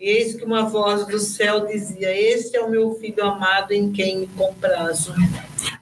[0.00, 3.92] E eis que uma voz do céu dizia: Este é o meu filho amado em
[3.92, 5.12] quem me comprazo.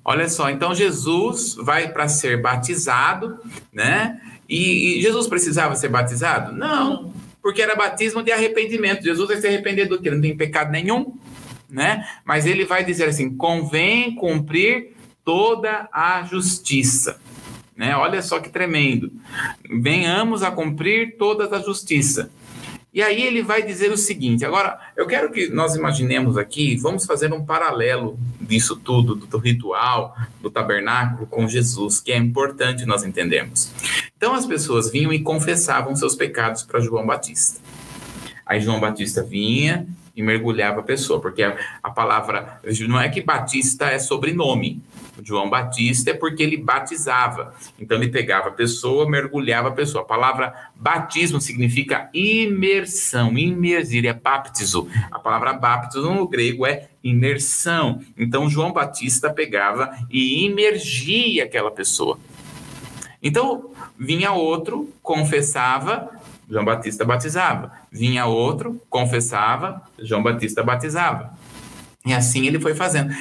[0.05, 3.39] Olha só, então Jesus vai para ser batizado,
[3.73, 4.21] né?
[4.49, 6.53] E, e, Jesus precisava ser batizado?
[6.53, 9.05] Não, porque era batismo de arrependimento.
[9.05, 10.11] Jesus vai se arrepender do que?
[10.11, 11.17] Não tem pecado nenhum
[11.69, 12.07] né?
[12.25, 14.95] Mas ele vai dizer assim: convém cumprir
[15.25, 17.21] toda a justiça.
[17.77, 17.95] Né?
[17.97, 19.13] Olha só que tremendo.
[19.81, 22.31] Venhamos a cumprir toda a justiça.
[22.93, 27.05] E aí ele vai dizer o seguinte: agora, eu quero que nós imaginemos aqui, vamos
[27.05, 32.87] fazer um paralelo disso tudo, do, do ritual, do tabernáculo com Jesus, que é importante
[32.87, 33.71] nós entendermos.
[34.17, 37.61] Então as pessoas vinham e confessavam seus pecados para João Batista.
[38.45, 39.87] Aí João Batista vinha
[40.19, 44.83] e mergulhava a pessoa, porque a, a palavra não é que Batista é sobrenome,
[45.23, 47.55] João Batista é porque ele batizava.
[47.79, 50.03] Então ele pegava a pessoa, mergulhava a pessoa.
[50.03, 54.89] A palavra batismo significa imersão, imersir, é baptizo.
[55.11, 58.01] A palavra baptizo no grego é imersão.
[58.17, 62.19] Então João Batista pegava e imergia aquela pessoa.
[63.23, 66.11] Então vinha outro, confessava,
[66.49, 67.73] João Batista batizava.
[67.93, 71.33] Vinha outro, confessava, João Batista batizava.
[72.07, 73.15] E assim ele foi fazendo.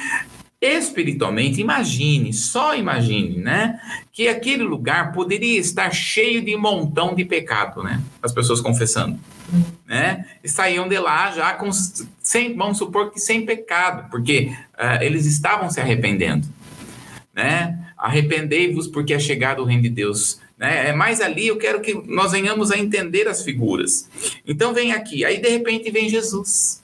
[0.60, 3.80] Espiritualmente, imagine, só imagine, né?
[4.10, 8.02] Que aquele lugar poderia estar cheio de montão de pecado, né?
[8.20, 9.20] As pessoas confessando,
[9.86, 10.26] né?
[10.42, 15.26] E saíam de lá já com, sem, vamos supor que sem pecado, porque uh, eles
[15.26, 16.48] estavam se arrependendo,
[17.32, 17.78] né?
[17.96, 20.40] Arrependei-vos porque é chegado o reino de Deus.
[20.58, 20.88] Né?
[20.88, 24.08] É mais ali, eu quero que nós venhamos a entender as figuras.
[24.46, 26.82] Então vem aqui, aí de repente vem Jesus.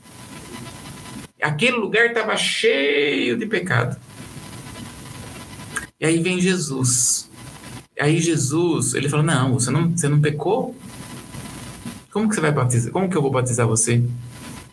[1.42, 4.00] Aquele lugar estava cheio de pecado.
[6.00, 7.28] E aí vem Jesus.
[7.96, 10.74] E aí Jesus, ele falou: "Não, você não, você não pecou?
[12.12, 12.92] Como que você vai batizar?
[12.92, 14.02] Como que eu vou batizar você?"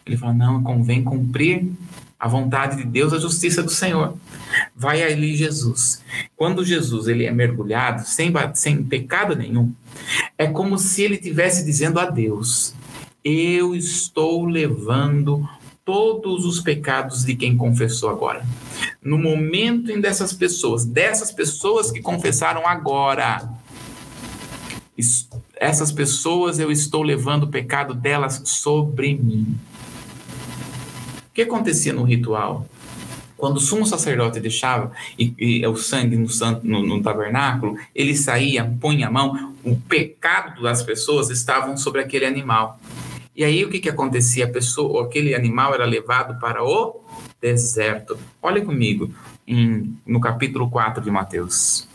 [0.05, 1.69] Ele falou: "Não, convém cumprir
[2.21, 4.15] a vontade de Deus, a justiça do Senhor."
[4.75, 6.01] Vai ali Jesus.
[6.37, 9.73] Quando Jesus ele é mergulhado sem sem pecado nenhum,
[10.37, 12.73] é como se ele estivesse dizendo a Deus:
[13.23, 15.47] "Eu estou levando
[15.83, 18.45] todos os pecados de quem confessou agora.
[19.01, 23.49] No momento em dessas pessoas, dessas pessoas que confessaram agora,
[25.55, 29.57] essas pessoas eu estou levando o pecado delas sobre mim.
[31.31, 32.67] O que acontecia no ritual?
[33.37, 36.27] Quando o sumo sacerdote deixava e, e o sangue no,
[36.61, 42.25] no, no, tabernáculo, ele saía, punha a mão, o pecado das pessoas estavam sobre aquele
[42.25, 42.77] animal.
[43.33, 44.43] E aí o que, que acontecia?
[44.43, 47.01] A pessoa, aquele animal era levado para o
[47.41, 48.19] deserto.
[48.41, 49.09] Olha comigo
[49.47, 51.87] em, no capítulo 4 de Mateus.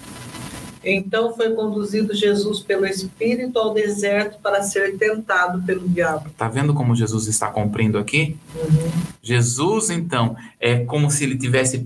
[0.89, 6.31] Então foi conduzido Jesus pelo Espírito ao deserto para ser tentado pelo diabo.
[6.39, 8.37] Tá vendo como Jesus está cumprindo aqui?
[8.55, 8.91] Uhum.
[9.21, 11.83] Jesus, então, é como se ele tivesse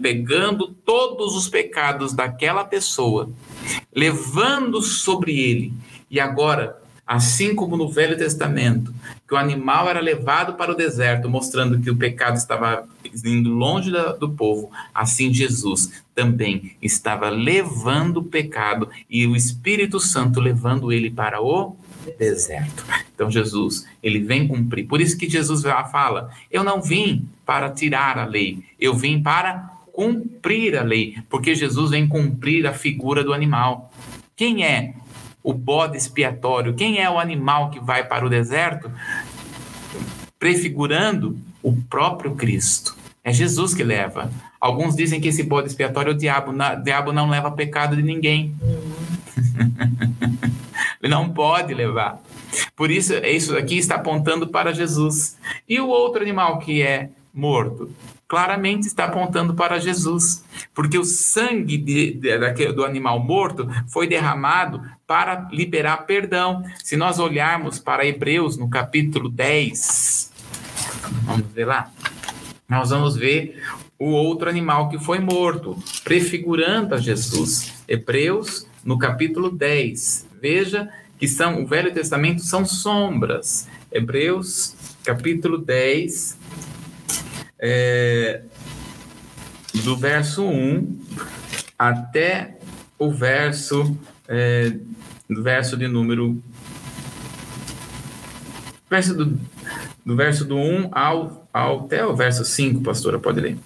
[0.00, 3.28] pegando todos os pecados daquela pessoa,
[3.94, 5.74] levando sobre ele,
[6.10, 8.92] e agora Assim como no Velho Testamento,
[9.26, 12.86] que o animal era levado para o deserto, mostrando que o pecado estava
[13.24, 13.90] indo longe
[14.20, 21.10] do povo, assim Jesus também estava levando o pecado e o Espírito Santo levando ele
[21.10, 21.76] para o
[22.18, 22.84] deserto.
[23.14, 24.86] Então Jesus, ele vem cumprir.
[24.86, 29.70] Por isso que Jesus fala: "Eu não vim para tirar a lei, eu vim para
[29.94, 33.90] cumprir a lei", porque Jesus vem cumprir a figura do animal.
[34.36, 34.94] Quem é
[35.42, 38.90] o bode expiatório, quem é o animal que vai para o deserto,
[40.38, 42.96] prefigurando o próprio Cristo.
[43.24, 44.30] É Jesus que leva.
[44.60, 46.52] Alguns dizem que esse bode expiatório é o diabo.
[46.52, 48.54] O diabo não leva pecado de ninguém.
[51.02, 52.20] Ele não pode levar.
[52.74, 55.36] Por isso, isso aqui está apontando para Jesus.
[55.68, 57.90] E o outro animal que é morto?
[58.28, 64.82] claramente está apontando para Jesus, porque o sangue de, de, do animal morto foi derramado
[65.08, 66.62] para liberar perdão.
[66.84, 70.30] Se nós olharmos para Hebreus no capítulo 10,
[71.22, 71.90] vamos ver lá,
[72.68, 73.60] nós vamos ver
[73.98, 77.72] o outro animal que foi morto, prefigurando a Jesus.
[77.88, 80.28] Hebreus no capítulo 10.
[80.40, 80.88] Veja
[81.18, 83.66] que são o Velho Testamento são sombras.
[83.90, 86.36] Hebreus capítulo 10,
[87.58, 88.42] é,
[89.82, 91.00] do verso 1
[91.78, 92.58] até
[92.98, 93.96] o verso,
[94.28, 94.72] é,
[95.28, 96.40] verso de número.
[98.90, 99.38] Verso do,
[100.04, 103.56] do verso do 1 ao, ao, até o verso 5, pastora, pode ler.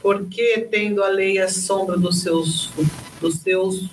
[0.00, 2.72] Porque tendo a lei a sombra dos seus,
[3.20, 3.90] dos seus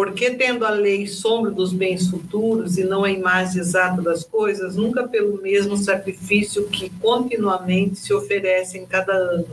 [0.00, 4.74] porque, tendo a lei sombra dos bens futuros e não a imagem exata das coisas,
[4.74, 9.46] nunca pelo mesmo sacrifício que continuamente se oferece em cada ano,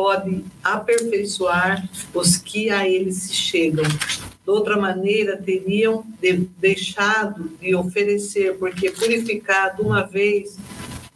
[0.00, 3.84] pode aperfeiçoar os que a ele se chegam.
[3.84, 10.56] De outra maneira, teriam de, deixado de oferecer, porque purificado uma vez,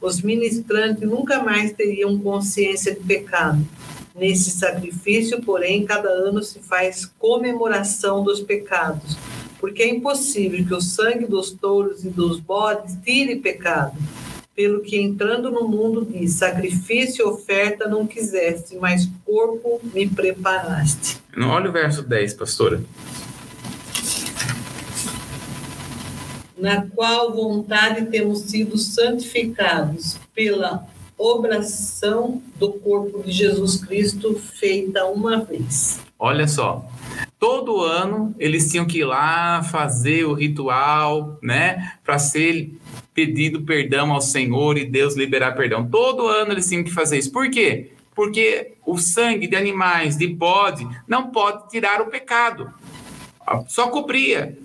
[0.03, 3.67] os ministrantes nunca mais teriam consciência de pecado
[4.15, 9.17] Nesse sacrifício, porém, cada ano se faz comemoração dos pecados,
[9.59, 13.97] porque é impossível que o sangue dos touros e dos bodes tire pecado.
[14.55, 21.19] Pelo que entrando no mundo diz: sacrifício e oferta não quiseste, mas corpo me preparaste.
[21.37, 22.81] Olha o verso 10, pastora.
[26.57, 30.87] Na qual vontade temos sido santificados pela
[31.19, 36.01] obração do corpo de Jesus Cristo feita uma vez.
[36.19, 36.89] Olha só,
[37.39, 42.73] todo ano eles tinham que ir lá fazer o ritual, né, para ser
[43.15, 45.89] pedido perdão ao Senhor e Deus liberar perdão.
[45.89, 47.33] Todo ano eles tinham que fazer isso.
[47.33, 47.93] Por quê?
[48.15, 52.73] Porque o sangue de animais, de bode, não pode tirar o pecado.
[53.69, 54.59] Só cobria,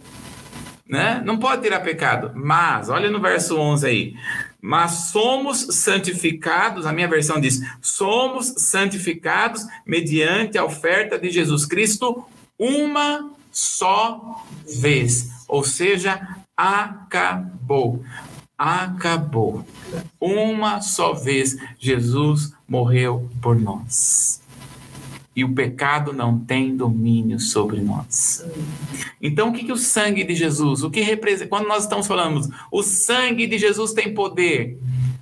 [0.87, 1.21] né?
[1.25, 2.31] Não pode tirar pecado.
[2.35, 4.13] Mas, olha no verso 11 aí
[4.61, 12.25] mas somos santificados, a minha versão diz: somos santificados mediante a oferta de Jesus Cristo
[12.57, 14.43] uma só
[14.79, 15.29] vez.
[15.47, 18.03] Ou seja, acabou.
[18.59, 19.65] Acabou.
[20.19, 24.41] Uma só vez Jesus morreu por nós
[25.39, 28.45] e o pecado não tem domínio sobre nós.
[29.21, 32.53] Então, o que, que o sangue de Jesus, o que representa, quando nós estamos falando,
[32.69, 34.77] o sangue de Jesus tem poder,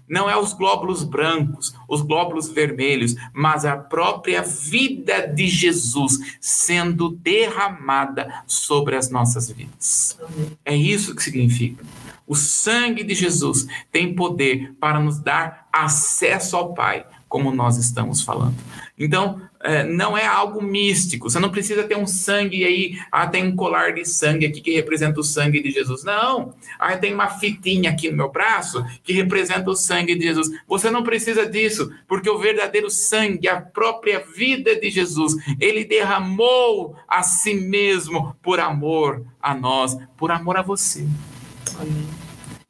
[0.09, 7.09] não é os glóbulos brancos, os glóbulos vermelhos, mas a própria vida de Jesus sendo
[7.09, 10.17] derramada sobre as nossas vidas.
[10.65, 11.85] É isso que significa.
[12.28, 18.21] O sangue de Jesus tem poder para nos dar acesso ao Pai, como nós estamos
[18.21, 18.55] falando.
[18.99, 21.30] Então, é, não é algo místico.
[21.30, 24.73] Você não precisa ter um sangue aí, ah, tem um colar de sangue aqui que
[24.73, 26.03] representa o sangue de Jesus.
[26.03, 26.53] Não.
[26.80, 30.49] Ah, tem uma fitinha aqui no meu braço que representa o sangue de Jesus.
[30.67, 36.95] Você não precisa disso, porque o verdadeiro sangue, a própria vida de Jesus, ele derramou
[37.07, 41.05] a si mesmo por amor a nós, por amor a você.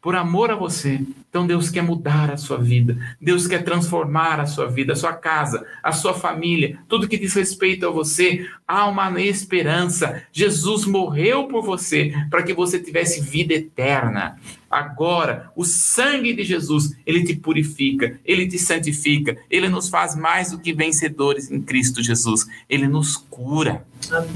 [0.02, 1.02] Por amor a você.
[1.30, 5.14] Então Deus quer mudar a sua vida, Deus quer transformar a sua vida, a sua
[5.14, 8.48] casa, a sua família, tudo que diz respeito a você.
[8.68, 10.24] Há uma esperança.
[10.32, 14.40] Jesus morreu por você para que você tivesse vida eterna.
[14.70, 20.52] Agora, o sangue de Jesus, ele te purifica, ele te santifica, ele nos faz mais
[20.52, 22.48] do que vencedores em Cristo Jesus.
[22.70, 23.86] Ele nos cura.
[24.10, 24.30] Amém.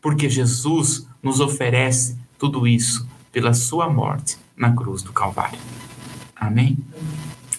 [0.00, 5.58] Porque Jesus nos oferece tudo isso pela sua morte na cruz do Calvário.
[6.36, 6.78] Amém?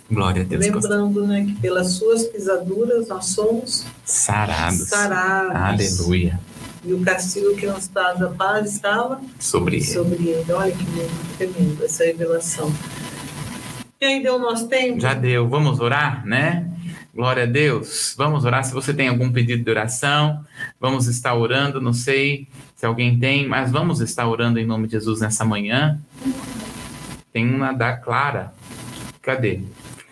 [0.10, 0.66] Glória a Deus.
[0.66, 4.88] Lembrando, né, que pelas suas pisaduras nós somos sarados.
[4.88, 6.00] sarados.
[6.02, 6.40] Aleluia.
[6.82, 9.86] E o castigo que nos traz a paz estava sobre ele.
[9.86, 10.52] Sobre ele.
[10.54, 10.86] Olha que
[11.38, 12.72] tremendo essa revelação.
[14.00, 15.02] E aí deu o nosso tempo?
[15.02, 15.50] Já deu.
[15.50, 16.72] Vamos orar, né?
[17.16, 18.14] Glória a Deus.
[18.18, 18.66] Vamos orar.
[18.66, 20.44] Se você tem algum pedido de oração,
[20.78, 21.80] vamos estar orando.
[21.80, 22.46] Não sei
[22.76, 25.98] se alguém tem, mas vamos estar orando em nome de Jesus nessa manhã.
[27.32, 28.54] Tem uma da Clara.
[29.22, 29.62] Cadê?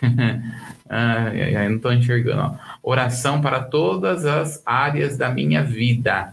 [0.00, 2.40] eu não estou enxergando.
[2.40, 2.54] Ó.
[2.82, 6.32] Oração para todas as áreas da minha vida.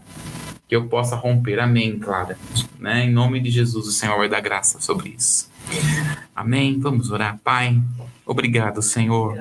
[0.66, 1.60] Que eu possa romper.
[1.60, 2.38] Amém, Clara.
[2.78, 3.04] Né?
[3.04, 5.50] Em nome de Jesus, o Senhor vai dar graça sobre isso.
[6.34, 6.80] Amém.
[6.80, 7.78] Vamos orar, Pai.
[8.32, 9.38] Obrigado, Senhor.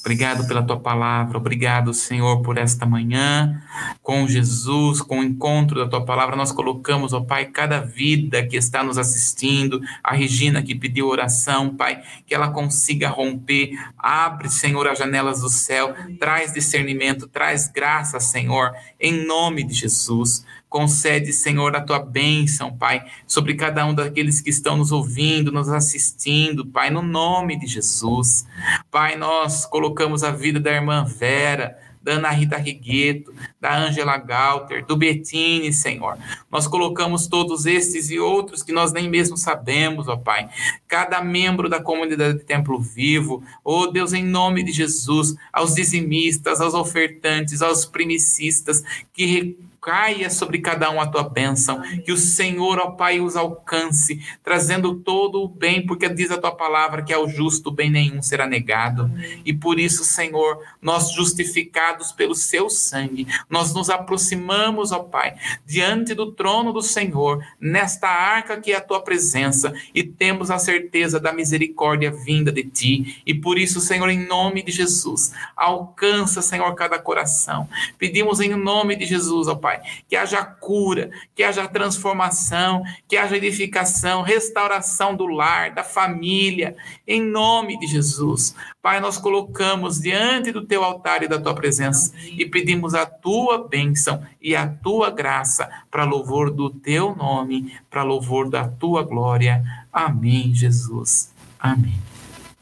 [0.00, 1.36] Obrigado pela tua palavra.
[1.36, 3.62] Obrigado, Senhor, por esta manhã
[4.02, 6.34] com Jesus, com o encontro da tua palavra.
[6.34, 11.76] Nós colocamos, ó Pai, cada vida que está nos assistindo, a Regina que pediu oração,
[11.76, 13.72] Pai, que ela consiga romper.
[13.98, 15.94] Abre, Senhor, as janelas do céu.
[16.18, 20.42] Traz discernimento, traz graça, Senhor, em nome de Jesus.
[20.68, 25.68] Concede, Senhor, a tua bênção, Pai, sobre cada um daqueles que estão nos ouvindo, nos
[25.68, 28.46] assistindo, Pai, no nome de Jesus.
[28.90, 34.86] Pai, nós colocamos a vida da irmã Vera, da Ana Rita Rigueto, da Angela Galter,
[34.86, 36.16] do Bettini, Senhor.
[36.48, 40.48] Nós colocamos todos estes e outros que nós nem mesmo sabemos, ó Pai.
[40.86, 45.74] Cada membro da comunidade de Templo Vivo, ó oh Deus, em nome de Jesus, aos
[45.74, 52.16] dizimistas, aos ofertantes, aos primicistas, que caia sobre cada um a tua bênção, que o
[52.16, 57.12] Senhor, ó Pai, os alcance, trazendo todo o bem, porque diz a tua palavra que
[57.12, 59.08] ao justo bem nenhum será negado.
[59.44, 66.14] E por isso, Senhor, nós justificados pelo seu sangue, nós nos aproximamos, ó Pai, diante
[66.14, 71.20] do trono do Senhor, nesta arca que é a tua presença, e temos a certeza
[71.20, 73.22] da misericórdia vinda de ti.
[73.24, 77.68] E por isso, Senhor, em nome de Jesus, alcança, Senhor, cada coração.
[77.96, 79.82] Pedimos em nome de Jesus, ó Pai, Pai.
[80.08, 87.20] Que haja cura, que haja transformação, que haja edificação, restauração do lar, da família, em
[87.20, 88.54] nome de Jesus.
[88.82, 93.66] Pai, nós colocamos diante do teu altar e da tua presença e pedimos a tua
[93.68, 99.62] bênção e a tua graça para louvor do teu nome, para louvor da tua glória.
[99.92, 101.32] Amém, Jesus.
[101.58, 101.94] Amém.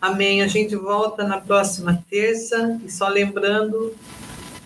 [0.00, 0.42] Amém.
[0.42, 3.94] A gente volta na próxima terça e só lembrando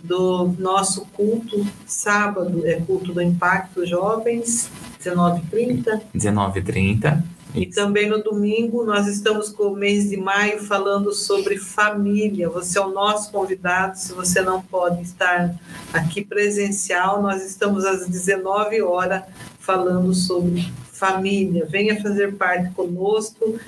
[0.03, 4.71] do nosso culto sábado, é culto do Impacto Jovens,
[5.03, 6.03] 19h30.
[6.15, 7.23] 19h30.
[7.55, 12.49] E também no domingo nós estamos com o mês de maio falando sobre família.
[12.51, 13.99] Você é o nosso convidado.
[13.99, 15.55] Se você não pode estar
[15.93, 19.23] aqui presencial, nós estamos às 19 horas
[19.59, 21.67] falando sobre família.
[21.67, 23.59] Venha fazer parte conosco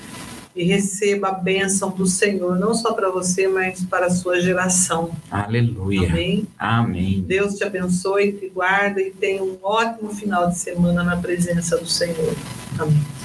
[0.54, 5.10] e receba a bênção do Senhor, não só para você, mas para a sua geração.
[5.30, 6.08] Aleluia.
[6.08, 6.46] Amém.
[6.58, 7.24] Amém.
[7.26, 11.86] Deus te abençoe, te guarda e tenha um ótimo final de semana na presença do
[11.86, 12.34] Senhor.
[12.78, 13.19] Amém.